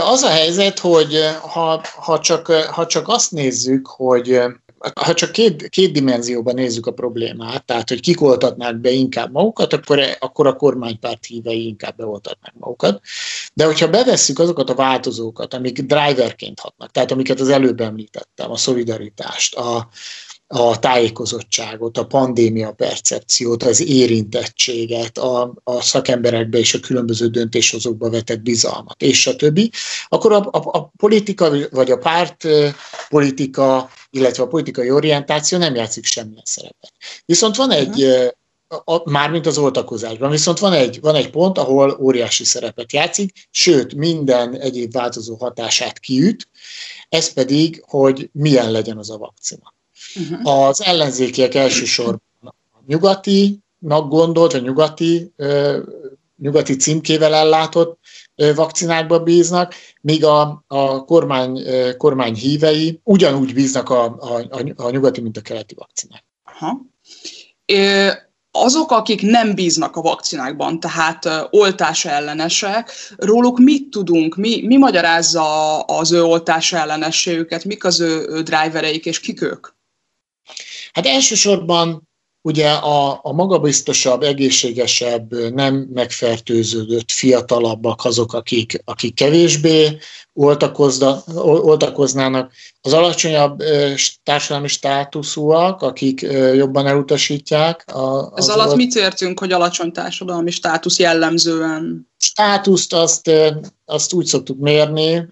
Az 0.00 0.22
a 0.22 0.28
helyzet, 0.28 0.78
hogy 0.78 1.18
ha, 1.40 1.82
ha, 1.96 2.20
csak, 2.20 2.46
ha 2.46 2.86
csak 2.86 3.08
azt 3.08 3.32
nézzük, 3.32 3.86
hogy 3.86 4.40
ha 4.94 5.14
csak 5.14 5.32
két, 5.32 5.68
két 5.68 5.92
dimenzióban 5.92 6.54
nézzük 6.54 6.86
a 6.86 6.92
problémát, 6.92 7.64
tehát 7.64 7.88
hogy 7.88 8.00
kik 8.00 8.20
oltatnák 8.20 8.76
be 8.76 8.90
inkább 8.90 9.32
magukat, 9.32 9.72
akkor, 9.72 10.00
akkor 10.18 10.46
a 10.46 10.56
kormánypárt 10.56 11.24
hívei 11.24 11.66
inkább 11.66 11.96
beoltatnák 11.96 12.54
magukat. 12.58 13.00
De 13.54 13.64
hogyha 13.64 13.88
bevesszük 13.88 14.38
azokat 14.38 14.70
a 14.70 14.74
változókat, 14.74 15.54
amik 15.54 15.80
driverként 15.80 16.60
hatnak, 16.60 16.90
tehát 16.90 17.10
amiket 17.10 17.40
az 17.40 17.48
előbb 17.48 17.80
említettem, 17.80 18.50
a 18.50 18.56
szolidaritást, 18.56 19.54
a, 19.54 19.88
a 20.50 20.78
tájékozottságot, 20.78 21.98
a 21.98 22.06
pandémia 22.06 22.72
percepciót, 22.72 23.62
az 23.62 23.80
érintettséget, 23.80 25.18
a, 25.18 25.54
a 25.64 25.82
szakemberekbe 25.82 26.58
és 26.58 26.74
a 26.74 26.80
különböző 26.80 27.26
döntéshozókba 27.26 28.10
vetett 28.10 28.40
bizalmat, 28.40 29.02
és 29.02 29.26
a 29.26 29.36
többi, 29.36 29.70
akkor 30.08 30.32
a, 30.32 30.36
a, 30.36 30.78
a 30.78 30.92
politika 30.96 31.68
vagy 31.70 31.90
a 31.90 31.96
párt 31.96 32.46
politika, 33.08 33.90
illetve 34.10 34.42
a 34.42 34.46
politikai 34.46 34.90
orientáció 34.90 35.58
nem 35.58 35.74
játszik 35.74 36.04
semmilyen 36.04 36.44
szerepet. 36.44 36.92
Viszont 37.24 37.56
van 37.56 37.70
egy, 37.70 38.04
a, 38.84 39.10
mármint 39.10 39.46
az 39.46 39.58
oltakozásban, 39.58 40.30
viszont 40.30 40.58
van 40.58 40.72
egy, 40.72 41.00
van 41.00 41.14
egy 41.14 41.30
pont, 41.30 41.58
ahol 41.58 41.98
óriási 42.00 42.44
szerepet 42.44 42.92
játszik, 42.92 43.48
sőt, 43.50 43.94
minden 43.94 44.54
egyéb 44.54 44.92
változó 44.92 45.34
hatását 45.36 45.98
kiüt, 45.98 46.48
ez 47.08 47.32
pedig, 47.32 47.82
hogy 47.86 48.30
milyen 48.32 48.70
legyen 48.70 48.98
az 48.98 49.10
a 49.10 49.18
vakcina. 49.18 49.76
Uh-huh. 50.14 50.66
Az 50.66 50.82
ellenzékiek 50.82 51.54
elsősorban 51.54 52.20
a 52.42 52.54
nyugati 52.86 53.58
gondolt, 53.78 54.52
vagy 54.52 54.62
nyugati, 54.62 55.32
nyugati 56.36 56.76
címkével 56.76 57.34
ellátott 57.34 57.98
vakcinákba 58.54 59.18
bíznak, 59.18 59.74
míg 60.00 60.24
a, 60.24 60.64
a 60.66 61.04
kormány, 61.04 61.62
kormány 61.96 62.34
hívei 62.34 63.00
ugyanúgy 63.04 63.54
bíznak 63.54 63.90
a, 63.90 64.04
a, 64.04 64.62
a 64.76 64.90
nyugati, 64.90 65.20
mint 65.20 65.36
a 65.36 65.40
keleti 65.40 65.74
vakcinák. 65.74 66.24
Aha. 66.44 66.80
Azok, 68.50 68.90
akik 68.90 69.22
nem 69.22 69.54
bíznak 69.54 69.96
a 69.96 70.00
vakcinákban, 70.00 70.80
tehát 70.80 71.28
oltás 71.50 72.04
ellenesek, 72.04 72.90
róluk 73.16 73.58
mit 73.58 73.90
tudunk, 73.90 74.36
mi, 74.36 74.66
mi 74.66 74.76
magyarázza 74.76 75.80
az 75.80 76.12
ő 76.12 76.22
oltás 76.22 76.72
ellenességüket, 76.72 77.64
mik 77.64 77.84
az 77.84 78.00
ő, 78.00 78.26
ő 78.28 78.42
drivereik, 78.42 79.06
és 79.06 79.20
kik 79.20 79.42
ők? 79.42 79.66
Hát 80.98 81.06
elsősorban 81.06 82.08
ugye 82.42 82.70
a, 82.70 83.20
a 83.22 83.32
magabiztosabb, 83.32 84.22
egészségesebb, 84.22 85.54
nem 85.54 85.74
megfertőződött 85.74 87.10
fiatalabbak 87.10 88.04
azok, 88.04 88.32
akik, 88.32 88.82
akik 88.84 89.14
kevésbé 89.14 89.98
oltakoznának, 91.42 92.52
az 92.80 92.92
alacsonyabb 92.92 93.62
társadalmi 94.22 94.68
státuszúak, 94.68 95.82
akik 95.82 96.20
jobban 96.54 96.86
elutasítják. 96.86 97.84
A, 97.94 98.32
Ez 98.36 98.48
alatt 98.48 98.76
mit 98.76 98.94
értünk, 98.94 99.38
hogy 99.38 99.52
alacsony 99.52 99.92
társadalmi 99.92 100.50
státusz 100.50 100.98
jellemzően? 100.98 102.08
Státuszt 102.16 102.92
azt, 102.92 103.30
azt 103.84 104.12
úgy 104.12 104.26
szoktuk 104.26 104.58
mérni 104.58 105.28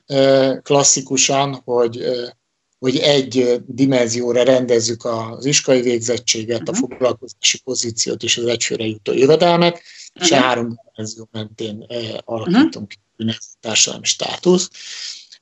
klasszikusan, 0.62 1.62
hogy 1.64 2.04
hogy 2.86 2.96
egy 2.96 3.62
dimenzióra 3.66 4.42
rendezzük 4.42 5.04
az 5.04 5.44
iskolai 5.44 5.80
végzettséget, 5.80 6.60
uh-huh. 6.60 6.76
a 6.76 6.78
mhm. 6.78 6.92
foglalkozási 6.92 7.60
pozíciót 7.64 8.22
és 8.22 8.38
az 8.38 8.46
egyfőre 8.46 8.86
jutó 8.86 9.12
jövedelmet, 9.12 9.72
uh-huh. 9.74 10.22
és 10.22 10.30
mhm. 10.30 10.40
három 10.40 10.80
dimenzió 10.94 11.28
mentén 11.32 11.86
alakítunk 12.24 12.92
uh-huh. 13.16 13.28
ki 13.28 13.38
társadalmi 13.60 14.06
státusz. 14.06 14.70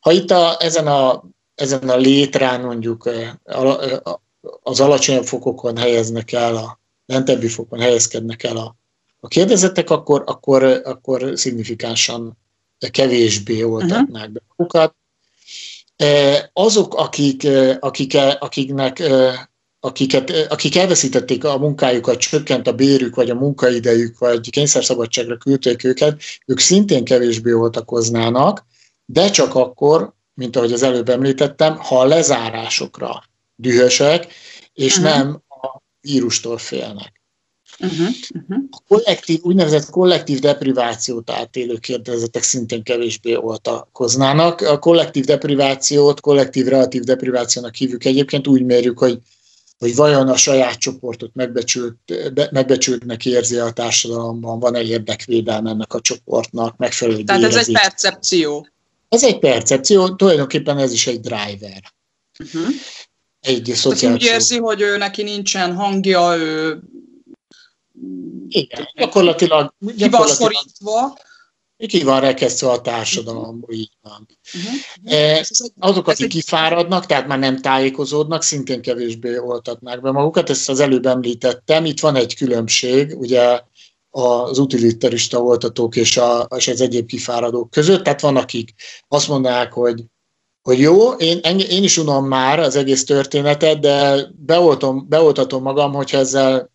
Ha 0.00 0.12
itt 0.12 0.30
a, 0.30 0.56
ezen 0.58 0.86
a 0.86 1.24
ezen 1.54 1.88
a 1.88 1.96
létrán 1.96 2.60
mondjuk 2.60 3.10
az 4.62 4.80
alacsonyabb 4.80 5.24
fokokon 5.24 5.76
helyeznek 5.76 6.32
el, 6.32 6.56
a 6.56 6.80
lentebbi 7.06 7.48
fokon 7.48 7.80
helyezkednek 7.80 8.42
el 8.42 8.56
a, 8.56 8.76
a 9.20 9.28
kérdezettek, 9.28 9.90
akkor, 9.90 10.22
akkor, 10.26 10.62
akkor 10.84 11.32
szignifikánsan 11.34 12.38
kevésbé 12.90 13.62
oltatnák 13.62 14.30
be 14.30 14.40
magukat. 14.56 14.94
Azok, 16.52 16.94
akik, 16.94 17.46
akik, 17.80 18.16
akiknek 18.38 19.02
akiket, 19.84 20.30
akik 20.48 20.76
elveszítették 20.76 21.44
a 21.44 21.58
munkájukat, 21.58 22.18
csökkent 22.18 22.66
a 22.66 22.72
bérük, 22.72 23.14
vagy 23.14 23.30
a 23.30 23.34
munkaidejük, 23.34 24.18
vagy 24.18 24.50
kényszerszabadságra 24.50 25.36
küldték 25.36 25.84
őket, 25.84 26.22
ők 26.46 26.58
szintén 26.58 27.04
kevésbé 27.04 27.52
oltakoznának, 27.52 28.66
de 29.04 29.30
csak 29.30 29.54
akkor, 29.54 30.12
mint 30.34 30.56
ahogy 30.56 30.72
az 30.72 30.82
előbb 30.82 31.08
említettem, 31.08 31.76
ha 31.76 32.00
a 32.00 32.04
lezárásokra 32.04 33.22
dühösek, 33.56 34.32
és 34.72 34.96
uh-huh. 34.96 35.14
nem 35.14 35.42
a 35.48 35.80
vírustól 36.00 36.58
félnek. 36.58 37.22
Uh-huh. 37.84 38.08
Uh-huh. 38.34 38.64
A 38.70 38.82
kollektív, 38.88 39.40
úgynevezett 39.42 39.90
kollektív 39.90 40.38
deprivációt 40.38 41.30
átélő 41.30 41.76
kérdezetek 41.76 42.42
szintén 42.42 42.82
kevésbé 42.82 43.36
oltakoznának. 43.36 44.60
A 44.60 44.78
kollektív 44.78 45.24
deprivációt 45.24 46.20
kollektív 46.20 46.66
relatív 46.66 47.02
deprivációnak 47.02 47.74
hívjuk 47.74 48.04
egyébként, 48.04 48.46
úgy 48.46 48.64
mérjük, 48.64 48.98
hogy 48.98 49.18
hogy 49.78 49.94
vajon 49.94 50.28
a 50.28 50.36
saját 50.36 50.78
csoportot 50.78 51.30
megbecsült, 51.34 51.96
megbecsültnek 52.50 53.26
érzi 53.26 53.56
a 53.56 53.70
társadalomban, 53.70 54.58
van-e 54.58 54.82
érdekvédelme 54.82 55.70
ennek 55.70 55.94
a 55.94 56.00
csoportnak, 56.00 56.76
megfelelő 56.76 57.22
Tehát 57.22 57.42
ez 57.42 57.56
egy 57.56 57.72
percepció. 57.72 58.68
Ez 59.08 59.24
egy 59.24 59.38
percepció, 59.38 60.14
tulajdonképpen 60.14 60.78
ez 60.78 60.92
is 60.92 61.06
egy 61.06 61.20
driver. 61.20 61.82
Uh-huh. 62.38 62.74
Egy 63.40 63.72
szociális... 63.74 64.22
úgy 64.22 64.28
érzi, 64.28 64.58
hogy 64.58 64.80
ő 64.80 64.96
neki 64.96 65.22
nincsen 65.22 65.74
hangja, 65.74 66.36
ő... 66.36 66.78
Igen, 68.48 68.88
gyakorlatilag... 68.94 69.74
gyakorlatilag 69.78 69.96
ki 69.96 70.08
van 70.08 70.26
szorítva 70.26 71.18
ki 71.76 72.02
van 72.02 72.20
rekesztve 72.20 72.70
a 72.70 72.80
társadalomból, 72.80 73.72
így 73.72 73.92
van. 74.02 74.28
Uh-huh. 74.54 75.40
Azok, 75.78 76.08
akik 76.08 76.28
kifáradnak, 76.28 77.06
tehát 77.06 77.26
már 77.26 77.38
nem 77.38 77.60
tájékozódnak, 77.60 78.42
szintén 78.42 78.82
kevésbé 78.82 79.38
oltatnák 79.38 80.00
be 80.00 80.10
magukat, 80.10 80.50
ezt 80.50 80.68
az 80.68 80.80
előbb 80.80 81.06
említettem, 81.06 81.84
itt 81.84 82.00
van 82.00 82.16
egy 82.16 82.34
különbség, 82.34 83.18
ugye 83.18 83.60
az 84.10 84.58
utilitarista 84.58 85.42
oltatók 85.42 85.96
és, 85.96 86.16
a, 86.16 86.48
és 86.56 86.68
az 86.68 86.80
egyéb 86.80 87.06
kifáradók 87.06 87.70
között, 87.70 88.04
tehát 88.04 88.20
van, 88.20 88.36
akik 88.36 88.74
azt 89.08 89.28
mondanák, 89.28 89.72
hogy 89.72 90.04
hogy 90.62 90.78
jó, 90.78 91.12
én, 91.12 91.38
én 91.58 91.82
is 91.82 91.96
unom 91.98 92.26
már 92.26 92.58
az 92.58 92.76
egész 92.76 93.04
történetet, 93.04 93.80
de 93.80 94.26
beoltom, 94.36 95.08
beoltatom 95.08 95.62
magam, 95.62 95.92
hogyha 95.92 96.18
ezzel 96.18 96.70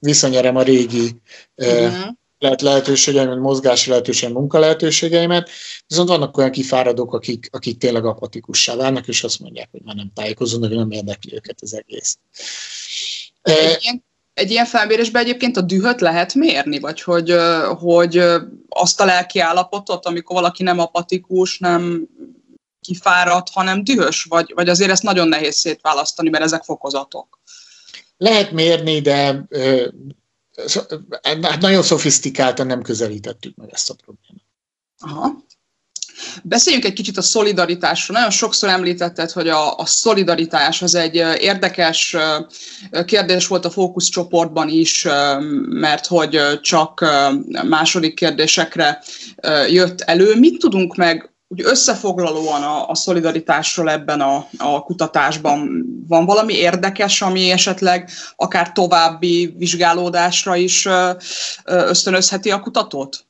visszanyerem 0.00 0.56
a 0.56 0.62
régi 0.62 1.20
uh-huh 1.56 2.18
lehet 2.40 2.62
lehetőségeim, 2.62 3.40
mozgási 3.40 3.90
lehetőségem, 3.90 4.34
munka 4.34 4.58
lehetőségeimet, 4.58 5.50
viszont 5.86 6.08
vannak 6.08 6.36
olyan 6.36 6.50
kifáradók, 6.50 7.14
akik, 7.14 7.48
akik 7.50 7.78
tényleg 7.78 8.04
apatikussá 8.04 8.74
válnak, 8.74 9.08
és 9.08 9.24
azt 9.24 9.40
mondják, 9.40 9.68
hogy 9.70 9.80
már 9.84 9.94
nem 9.94 10.10
tájékozódnak, 10.14 10.68
hogy 10.68 10.78
nem 10.78 10.90
érdekli 10.90 11.34
őket 11.34 11.58
az 11.60 11.74
egész. 11.74 12.18
Egy 13.42 13.78
ilyen, 13.80 14.04
egy 14.34 14.50
ilyen 14.50 14.66
felmérésben 14.66 15.22
egyébként 15.22 15.56
a 15.56 15.60
dühöt 15.60 16.00
lehet 16.00 16.34
mérni, 16.34 16.78
vagy 16.78 17.02
hogy, 17.02 17.34
hogy 17.78 18.22
azt 18.68 19.00
a 19.00 19.04
lelki 19.04 19.38
állapotot, 19.38 20.06
amikor 20.06 20.36
valaki 20.36 20.62
nem 20.62 20.78
apatikus, 20.78 21.58
nem 21.58 22.08
kifáradt, 22.80 23.50
hanem 23.50 23.84
dühös, 23.84 24.24
vagy, 24.24 24.52
vagy 24.54 24.68
azért 24.68 24.90
ezt 24.90 25.02
nagyon 25.02 25.28
nehéz 25.28 25.56
szétválasztani, 25.56 26.28
mert 26.28 26.44
ezek 26.44 26.62
fokozatok. 26.62 27.39
Lehet 28.22 28.52
mérni, 28.52 29.00
de 29.00 29.46
hát 31.42 31.60
nagyon 31.60 31.82
szofisztikáltan 31.82 32.66
nem 32.66 32.82
közelítettük 32.82 33.56
meg 33.56 33.68
ezt 33.72 33.90
a 33.90 33.94
problémát. 33.94 34.44
Aha. 34.98 35.44
Beszéljünk 36.42 36.84
egy 36.84 36.92
kicsit 36.92 37.16
a 37.16 37.22
szolidaritásról. 37.22 38.16
Nagyon 38.16 38.32
sokszor 38.32 38.68
említetted, 38.68 39.30
hogy 39.30 39.48
a, 39.48 39.76
a 39.76 39.86
szolidaritás 39.86 40.82
az 40.82 40.94
egy 40.94 41.14
érdekes 41.40 42.16
kérdés 43.04 43.46
volt 43.46 43.64
a 43.64 43.70
fókuszcsoportban 43.70 44.68
is, 44.68 45.06
mert 45.68 46.06
hogy 46.06 46.60
csak 46.60 47.04
második 47.68 48.14
kérdésekre 48.14 49.02
jött 49.68 50.00
elő. 50.00 50.34
Mit 50.38 50.58
tudunk 50.58 50.96
meg 50.96 51.29
úgy 51.52 51.62
összefoglalóan 51.64 52.62
a, 52.62 52.88
a 52.88 52.94
szolidaritásról 52.94 53.90
ebben 53.90 54.20
a, 54.20 54.48
a 54.58 54.82
kutatásban 54.82 55.84
van 56.08 56.24
valami 56.24 56.54
érdekes, 56.54 57.22
ami 57.22 57.50
esetleg 57.50 58.10
akár 58.36 58.72
további 58.72 59.54
vizsgálódásra 59.58 60.56
is 60.56 60.88
ösztönözheti 61.64 62.50
a 62.50 62.60
kutatót? 62.60 63.26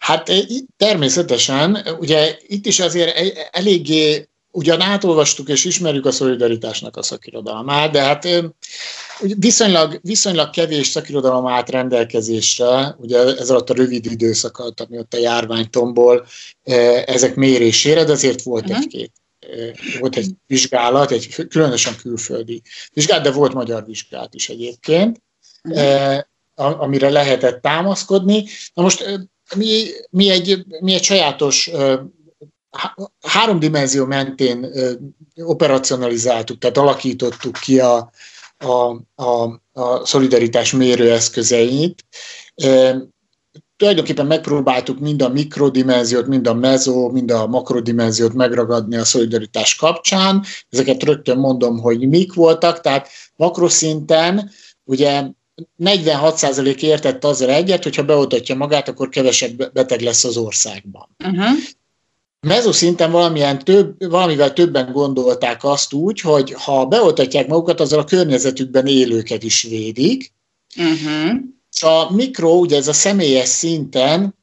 Hát 0.00 0.30
természetesen, 0.76 1.78
ugye 1.98 2.36
itt 2.46 2.66
is 2.66 2.80
azért 2.80 3.16
e, 3.16 3.48
eléggé 3.52 4.28
ugyan 4.50 4.80
átolvastuk 4.80 5.48
és 5.48 5.64
ismerjük 5.64 6.06
a 6.06 6.12
szolidaritásnak 6.12 6.96
a 6.96 7.02
szakirodalmát, 7.02 7.90
de 7.90 8.02
hát 8.02 8.28
viszonylag, 9.20 9.98
viszonylag 10.02 10.50
kevés 10.50 10.86
szakirodalom 10.86 11.46
állt 11.46 11.70
rendelkezésre, 11.70 12.96
ugye 12.98 13.18
ez 13.18 13.50
alatt 13.50 13.70
a 13.70 13.74
rövid 13.74 14.06
időszak 14.06 14.58
alatt, 14.58 14.80
ami 14.80 14.98
ott 14.98 15.14
a 15.14 15.18
járványtomból 15.18 16.26
ezek 17.04 17.34
mérésére, 17.34 18.04
de 18.04 18.12
azért 18.12 18.42
volt 18.42 18.64
uh-huh. 18.64 18.78
egy-két 18.78 19.12
volt 19.98 20.16
egy 20.16 20.30
vizsgálat, 20.46 21.10
egy 21.10 21.46
különösen 21.48 21.96
külföldi 21.96 22.62
vizsgálat, 22.92 23.24
de 23.24 23.30
volt 23.30 23.54
magyar 23.54 23.84
vizsgálat 23.84 24.34
is 24.34 24.48
egyébként, 24.48 25.22
uh-huh. 25.62 26.22
amire 26.54 27.10
lehetett 27.10 27.62
támaszkodni. 27.62 28.44
Na 28.74 28.82
most 28.82 29.28
mi, 29.56 29.84
mi, 30.10 30.30
egy, 30.30 30.64
mi 30.80 30.94
egy 30.94 31.02
sajátos 31.02 31.70
három 33.20 33.58
dimenzió 33.58 34.04
mentén 34.04 34.66
operacionalizáltuk, 35.36 36.58
tehát 36.58 36.76
alakítottuk 36.76 37.56
ki 37.60 37.80
a, 37.80 38.10
a, 38.58 39.02
a, 39.22 39.60
a 39.72 40.06
szolidaritás 40.06 40.72
mérőeszközeit. 40.72 42.04
Tulajdonképpen 43.76 44.26
megpróbáltuk 44.26 44.98
mind 44.98 45.22
a 45.22 45.28
mikrodimenziót, 45.28 46.26
mind 46.26 46.46
a 46.46 46.54
mezo, 46.54 47.08
mind 47.08 47.30
a 47.30 47.46
makrodimenziót 47.46 48.32
megragadni 48.32 48.96
a 48.96 49.04
szolidaritás 49.04 49.74
kapcsán. 49.74 50.44
Ezeket 50.70 51.02
rögtön 51.02 51.38
mondom, 51.38 51.78
hogy 51.78 52.08
mik 52.08 52.34
voltak, 52.34 52.80
tehát 52.80 53.08
makroszinten 53.36 54.50
ugye 54.84 55.24
46% 55.78 56.82
értett 56.82 57.24
azzal 57.24 57.50
egyet, 57.50 57.82
hogyha 57.82 58.04
beoltatja 58.04 58.54
magát, 58.54 58.88
akkor 58.88 59.08
kevesebb 59.08 59.72
beteg 59.72 60.00
lesz 60.00 60.24
az 60.24 60.36
országban. 60.36 61.08
Uh-huh 61.24 61.58
mezoszinten 62.40 63.10
valamilyen 63.10 63.58
több, 63.58 64.08
valamivel 64.08 64.52
többen 64.52 64.92
gondolták 64.92 65.64
azt 65.64 65.92
úgy, 65.92 66.20
hogy 66.20 66.52
ha 66.52 66.86
beoltatják 66.86 67.46
magukat, 67.46 67.80
azzal 67.80 67.98
a 67.98 68.04
környezetükben 68.04 68.86
élőket 68.86 69.42
is 69.42 69.62
védik. 69.62 70.32
Uh-huh. 70.76 71.36
A 71.80 72.14
mikro, 72.14 72.50
ugye 72.50 72.76
ez 72.76 72.88
a 72.88 72.92
személyes 72.92 73.48
szinten 73.48 74.35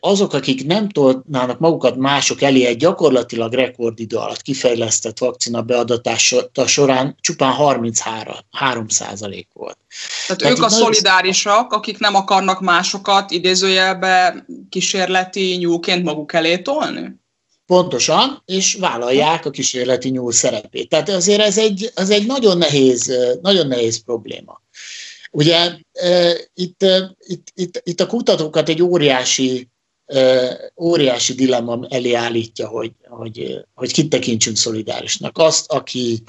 azok, 0.00 0.32
akik 0.32 0.66
nem 0.66 0.88
tolnának 0.88 1.58
magukat 1.58 1.96
mások 1.96 2.42
elé 2.42 2.64
egy 2.66 2.76
gyakorlatilag 2.76 3.52
rekordidő 3.52 4.16
alatt 4.16 4.42
kifejlesztett 4.42 5.18
vakcina 5.18 5.62
beadatása 5.62 6.50
során 6.66 7.16
csupán 7.20 7.52
33 7.52 8.88
százalék 8.88 9.48
volt. 9.52 9.78
Tehát, 10.26 10.42
Tehát 10.42 10.58
ők 10.58 10.64
a 10.64 10.68
szolidárisak, 10.68 11.72
akik 11.72 11.98
nem 11.98 12.14
akarnak 12.14 12.60
másokat 12.60 13.30
idézőjelbe 13.30 14.44
kísérleti 14.68 15.56
nyúlként 15.58 16.04
maguk 16.04 16.32
elé 16.32 16.58
tolni? 16.58 17.18
Pontosan, 17.66 18.42
és 18.46 18.74
vállalják 18.74 19.46
a 19.46 19.50
kísérleti 19.50 20.08
nyúl 20.08 20.32
szerepét. 20.32 20.88
Tehát 20.88 21.08
azért 21.08 21.40
ez 21.40 21.58
egy, 21.58 21.92
ez 21.94 22.10
egy 22.10 22.26
nagyon, 22.26 22.58
nehéz, 22.58 23.12
nagyon 23.42 23.66
nehéz 23.66 24.04
probléma. 24.04 24.60
Ugye 25.30 25.72
itt, 26.54 26.84
itt, 27.26 27.48
itt, 27.54 27.80
itt 27.84 28.00
a 28.00 28.06
kutatókat 28.06 28.68
egy 28.68 28.82
óriási, 28.82 29.68
óriási 30.76 31.34
dilemma 31.34 31.86
elé 31.88 32.12
állítja, 32.12 32.68
hogy, 32.68 32.92
hogy, 33.08 33.64
hogy 33.74 33.92
kit 33.92 34.10
tekintsünk 34.10 34.56
szolidárisnak. 34.56 35.38
Azt, 35.38 35.72
aki, 35.72 36.22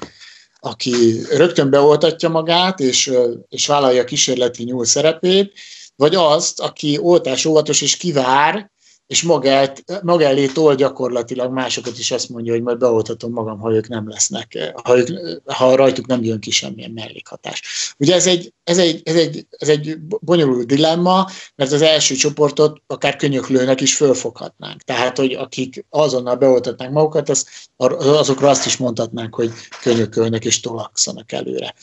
aki 0.60 1.22
rögtön 1.30 1.70
beoltatja 1.70 2.28
magát, 2.28 2.80
és, 2.80 3.12
és 3.48 3.66
vállalja 3.66 4.02
a 4.02 4.04
kísérleti 4.04 4.62
nyúl 4.62 4.84
szerepét, 4.84 5.52
vagy 5.96 6.14
azt, 6.14 6.60
aki 6.60 6.98
oltás 6.98 7.44
óvatos 7.44 7.82
és 7.82 7.96
kivár, 7.96 8.70
és 9.06 9.22
magát, 9.22 10.02
maga 10.02 10.24
elé 10.24 10.46
tol 10.46 10.74
gyakorlatilag 10.74 11.52
másokat 11.52 11.98
is 11.98 12.10
azt 12.10 12.28
mondja, 12.28 12.52
hogy 12.52 12.62
majd 12.62 12.78
beoltatom 12.78 13.32
magam, 13.32 13.58
ha 13.58 13.72
ők 13.72 13.88
nem 13.88 14.08
lesznek, 14.08 14.72
ha, 14.82 14.98
ők, 14.98 15.08
ha 15.44 15.76
rajtuk 15.76 16.06
nem 16.06 16.22
jön 16.22 16.40
ki 16.40 16.50
semmilyen 16.50 16.90
mellékhatás. 16.90 17.62
Ugye 17.98 18.14
ez 18.14 18.26
egy, 18.26 18.52
ez 18.64 18.78
egy, 18.78 19.00
ez 19.04 19.14
egy, 19.14 19.46
ez 19.50 19.68
egy 19.68 19.98
bonyolult 20.00 20.66
dilemma, 20.66 21.26
mert 21.56 21.72
az 21.72 21.82
első 21.82 22.14
csoportot 22.14 22.82
akár 22.86 23.16
könyöklőnek 23.16 23.80
is 23.80 23.94
fölfoghatnánk. 23.94 24.82
Tehát, 24.82 25.16
hogy 25.16 25.32
akik 25.32 25.84
azonnal 25.90 26.36
beoltatnák 26.36 26.90
magukat, 26.90 27.28
az, 27.28 27.46
azokra 27.76 28.48
azt 28.48 28.66
is 28.66 28.76
mondhatnánk, 28.76 29.34
hogy 29.34 29.50
könyökölnek 29.82 30.44
és 30.44 30.60
tolakszanak 30.60 31.32
előre. 31.32 31.74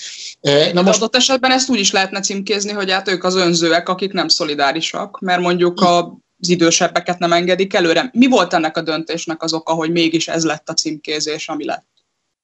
E, 0.42 0.74
na 0.74 0.82
most... 0.82 0.98
Adott 0.98 1.16
esetben 1.16 1.52
ezt 1.52 1.70
úgy 1.70 1.80
is 1.80 1.92
lehetne 1.92 2.20
címkézni, 2.20 2.72
hogy 2.72 2.92
hát 2.92 3.08
ők 3.08 3.24
az 3.24 3.36
önzőek, 3.36 3.90
akik 3.90 4.14
nem 4.14 4.28
szolidárisak, 4.28 5.20
mert 5.20 5.42
mondjuk 5.42 5.82
a 5.82 6.18
az 6.40 6.50
idősebbeket 6.50 7.20
nem 7.20 7.34
engedik 7.34 7.74
előre. 7.74 8.10
Mi 8.14 8.28
volt 8.28 8.54
ennek 8.54 8.78
a 8.78 8.82
döntésnek 8.82 9.44
az 9.44 9.54
oka, 9.54 9.74
hogy 9.74 9.92
mégis 9.92 10.28
ez 10.28 10.46
lett 10.46 10.70
a 10.70 10.74
címkézés, 10.74 11.50
ami 11.50 11.66
lett? 11.66 11.88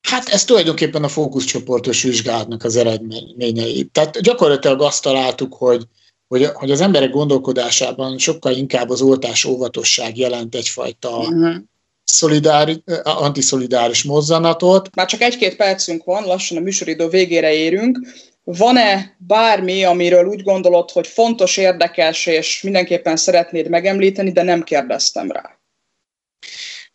Hát 0.01 0.29
ez 0.29 0.43
tulajdonképpen 0.43 1.03
a 1.03 1.07
fókuszcsoportos 1.07 2.03
vizsgálatnak 2.03 2.63
az 2.63 2.75
eredményei. 2.75 3.83
Tehát 3.83 4.21
gyakorlatilag 4.21 4.81
azt 4.81 5.03
találtuk, 5.03 5.53
hogy, 5.53 5.83
hogy, 6.27 6.45
hogy 6.53 6.71
az 6.71 6.81
emberek 6.81 7.09
gondolkodásában 7.09 8.17
sokkal 8.17 8.53
inkább 8.53 8.89
az 8.89 9.01
oltás 9.01 9.45
óvatosság 9.45 10.17
jelent 10.17 10.55
egyfajta 10.55 11.17
uh-huh. 11.17 11.55
szolidári, 12.03 12.83
antiszolidáris 13.03 14.03
mozzanatot. 14.03 14.95
Már 14.95 15.07
csak 15.07 15.21
egy-két 15.21 15.55
percünk 15.55 16.03
van, 16.03 16.23
lassan 16.23 16.57
a 16.57 16.61
műsoridő 16.61 17.07
végére 17.07 17.53
érünk. 17.53 17.99
Van-e 18.45 19.15
bármi, 19.17 19.83
amiről 19.83 20.25
úgy 20.25 20.43
gondolod, 20.43 20.91
hogy 20.91 21.07
fontos, 21.07 21.57
érdekes, 21.57 22.25
és 22.25 22.61
mindenképpen 22.61 23.15
szeretnéd 23.15 23.69
megemlíteni, 23.69 24.31
de 24.31 24.43
nem 24.43 24.63
kérdeztem 24.63 25.31
rá? 25.31 25.54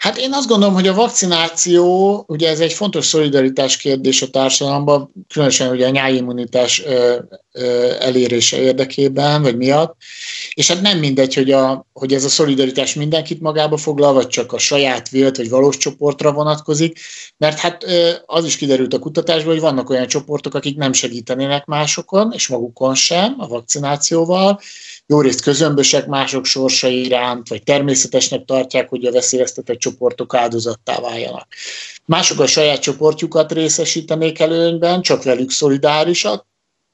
Hát 0.00 0.18
én 0.18 0.32
azt 0.32 0.48
gondolom, 0.48 0.74
hogy 0.74 0.86
a 0.86 0.94
vakcináció, 0.94 2.24
ugye 2.26 2.48
ez 2.48 2.60
egy 2.60 2.72
fontos 2.72 3.06
szolidaritás 3.06 3.76
kérdés 3.76 4.22
a 4.22 4.30
társadalomban, 4.30 5.12
különösen 5.28 5.70
ugye 5.70 5.86
a 5.86 5.90
nyájimmunitás 5.90 6.82
elérése 7.98 8.60
érdekében, 8.60 9.42
vagy 9.42 9.56
miatt, 9.56 9.96
és 10.54 10.68
hát 10.68 10.80
nem 10.80 10.98
mindegy, 10.98 11.34
hogy, 11.34 11.52
a, 11.52 11.86
hogy 11.92 12.14
ez 12.14 12.24
a 12.24 12.28
szolidaritás 12.28 12.94
mindenkit 12.94 13.40
magába 13.40 13.76
foglal, 13.76 14.12
vagy 14.12 14.26
csak 14.26 14.52
a 14.52 14.58
saját 14.58 15.08
vélt, 15.08 15.36
vagy 15.36 15.48
valós 15.48 15.76
csoportra 15.76 16.32
vonatkozik, 16.32 16.98
mert 17.36 17.58
hát 17.58 17.84
az 18.26 18.44
is 18.44 18.56
kiderült 18.56 18.94
a 18.94 18.98
kutatásból, 18.98 19.52
hogy 19.52 19.62
vannak 19.62 19.90
olyan 19.90 20.06
csoportok, 20.06 20.54
akik 20.54 20.76
nem 20.76 20.92
segítenének 20.92 21.64
másokon, 21.64 22.32
és 22.32 22.48
magukon 22.48 22.94
sem 22.94 23.34
a 23.38 23.46
vakcinációval, 23.46 24.60
jó 25.10 25.20
részt 25.20 25.40
közömbösek 25.40 26.06
mások 26.06 26.44
sorsai 26.44 27.04
iránt, 27.04 27.48
vagy 27.48 27.62
természetesnek 27.62 28.44
tartják, 28.44 28.88
hogy 28.88 29.04
a 29.04 29.12
veszélyeztetett 29.12 29.78
csoportok 29.78 30.34
áldozattá 30.34 31.00
váljanak. 31.00 31.48
Mások 32.04 32.40
a 32.40 32.46
saját 32.46 32.80
csoportjukat 32.80 33.52
részesítenék 33.52 34.38
előnyben, 34.38 35.02
csak 35.02 35.22
velük 35.22 35.50
szolidárisak, 35.50 36.46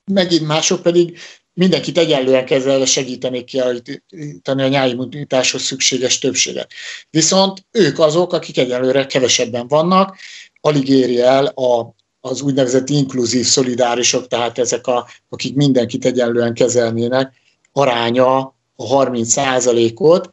megint 0.04 0.46
mások 0.46 0.82
pedig 0.82 1.18
mindenkit 1.54 1.98
egyenlően 1.98 2.44
kezelve 2.44 2.86
segítenék 2.86 3.44
kiállítani 3.44 4.62
a 4.62 4.68
nyáimmunitáshoz 4.68 5.62
szükséges 5.62 6.18
többséget. 6.18 6.70
Viszont 7.10 7.66
ők 7.70 7.98
azok, 7.98 8.32
akik 8.32 8.58
egyelőre 8.58 9.06
kevesebben 9.06 9.68
vannak, 9.68 10.16
alig 10.60 10.88
éri 10.88 11.20
el 11.20 11.46
a, 11.46 11.94
az 12.20 12.40
úgynevezett 12.40 12.88
inkluzív 12.88 13.44
szolidárisok, 13.46 14.26
tehát 14.26 14.58
ezek, 14.58 14.86
a, 14.86 15.06
akik 15.28 15.54
mindenkit 15.54 16.04
egyenlően 16.04 16.54
kezelnének, 16.54 17.44
aránya 17.76 18.54
a 18.76 18.86
30 18.86 19.36
ot 19.94 20.30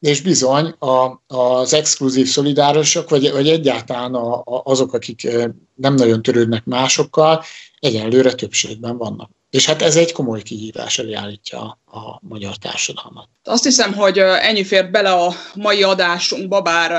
és 0.00 0.20
bizony 0.20 0.74
a, 0.78 1.22
az 1.36 1.74
exkluzív 1.74 2.26
szolidárosok, 2.26 3.08
vagy, 3.08 3.32
vagy 3.32 3.48
egyáltalán 3.48 4.14
a, 4.14 4.34
a, 4.36 4.62
azok, 4.64 4.92
akik 4.92 5.28
nem 5.74 5.94
nagyon 5.94 6.22
törődnek 6.22 6.64
másokkal, 6.64 7.44
egyenlőre 7.78 8.32
többségben 8.32 8.96
vannak. 8.96 9.30
És 9.50 9.66
hát 9.66 9.82
ez 9.82 9.96
egy 9.96 10.12
komoly 10.12 10.42
kihívás, 10.42 10.98
elé 10.98 11.12
állítja 11.12 11.60
a, 11.84 12.18
magyar 12.20 12.56
társadalmat. 12.56 13.28
Azt 13.44 13.64
hiszem, 13.64 13.94
hogy 13.94 14.18
ennyi 14.18 14.64
fér 14.64 14.90
bele 14.90 15.12
a 15.12 15.32
mai 15.54 15.82
adásunkba, 15.82 16.60
bár 16.60 16.90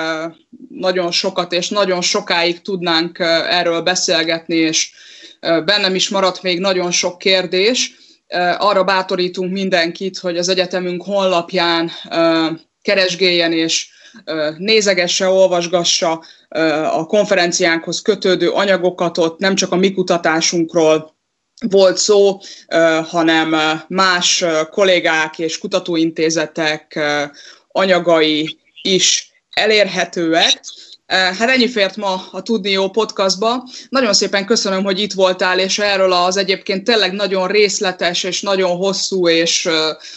nagyon 0.69 1.11
sokat 1.11 1.51
és 1.53 1.69
nagyon 1.69 2.01
sokáig 2.01 2.61
tudnánk 2.61 3.19
erről 3.49 3.81
beszélgetni, 3.81 4.55
és 4.55 4.91
bennem 5.39 5.95
is 5.95 6.09
maradt 6.09 6.41
még 6.41 6.59
nagyon 6.59 6.91
sok 6.91 7.17
kérdés 7.17 8.05
arra 8.57 8.83
bátorítunk 8.83 9.51
mindenkit, 9.51 10.17
hogy 10.17 10.37
az 10.37 10.49
egyetemünk 10.49 11.03
honlapján 11.03 11.91
keresgéljen 12.81 13.53
és 13.53 13.87
nézegesse, 14.57 15.27
olvasgassa 15.27 16.23
a 16.91 17.05
konferenciánkhoz 17.05 18.01
kötődő 18.01 18.49
anyagokat, 18.49 19.17
ott 19.17 19.39
nem 19.39 19.55
csak 19.55 19.71
a 19.71 19.75
mi 19.75 19.91
kutatásunkról 19.91 21.15
volt 21.69 21.97
szó, 21.97 22.39
hanem 23.03 23.81
más 23.87 24.45
kollégák 24.71 25.39
és 25.39 25.57
kutatóintézetek 25.57 26.99
anyagai 27.67 28.59
is 28.81 29.31
elérhetőek. 29.49 30.61
Hát 31.07 31.49
ennyi 31.49 31.67
fért 31.67 31.95
ma 31.95 32.21
a 32.31 32.41
Tudni 32.41 32.71
Jó 32.71 32.89
podcastba. 32.89 33.63
Nagyon 33.89 34.13
szépen 34.13 34.45
köszönöm, 34.45 34.83
hogy 34.83 34.99
itt 34.99 35.13
voltál, 35.13 35.59
és 35.59 35.79
erről 35.79 36.11
az 36.13 36.37
egyébként 36.37 36.83
tényleg 36.83 37.11
nagyon 37.11 37.47
részletes 37.47 38.23
és 38.23 38.41
nagyon 38.41 38.75
hosszú 38.75 39.29
és 39.29 39.69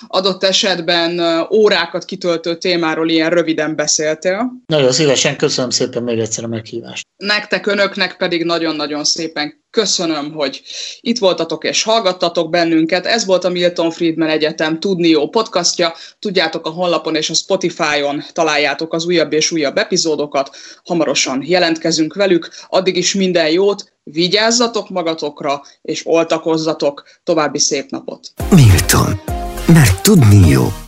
adott 0.06 0.44
esetben 0.44 1.20
órákat 1.52 2.04
kitöltő 2.04 2.56
témáról 2.56 3.08
ilyen 3.08 3.30
röviden 3.30 3.76
beszéltél. 3.76 4.52
Nagyon 4.66 4.92
szívesen 4.92 5.36
köszönöm 5.36 5.70
szépen 5.70 6.02
még 6.02 6.18
egyszer 6.18 6.44
a 6.44 6.48
meghívást. 6.48 7.06
Nektek, 7.16 7.66
önöknek 7.66 8.16
pedig 8.16 8.44
nagyon-nagyon 8.44 9.04
szépen 9.04 9.64
Köszönöm, 9.70 10.32
hogy 10.32 10.62
itt 11.00 11.18
voltatok 11.18 11.64
és 11.64 11.82
hallgattatok 11.82 12.50
bennünket. 12.50 13.06
Ez 13.06 13.26
volt 13.26 13.44
a 13.44 13.48
Milton 13.48 13.90
Friedman 13.90 14.28
Egyetem 14.28 14.80
Tudni 14.80 15.08
Jó 15.08 15.28
podcastja. 15.28 15.94
Tudjátok, 16.18 16.66
a 16.66 16.70
honlapon 16.70 17.14
és 17.14 17.30
a 17.30 17.34
Spotify-on 17.34 18.22
találjátok 18.32 18.92
az 18.92 19.06
újabb 19.06 19.32
és 19.32 19.50
újabb 19.50 19.76
epizódokat. 19.76 20.56
Hamarosan 20.84 21.42
jelentkezünk 21.46 22.14
velük. 22.14 22.50
Addig 22.68 22.96
is 22.96 23.14
minden 23.14 23.50
jót, 23.50 23.92
vigyázzatok 24.02 24.88
magatokra, 24.88 25.62
és 25.82 26.06
oltakozzatok. 26.06 27.04
További 27.24 27.58
szép 27.58 27.90
napot! 27.90 28.32
Milton. 28.50 29.20
Mert 29.66 30.02
tudni 30.02 30.48
jó. 30.48 30.80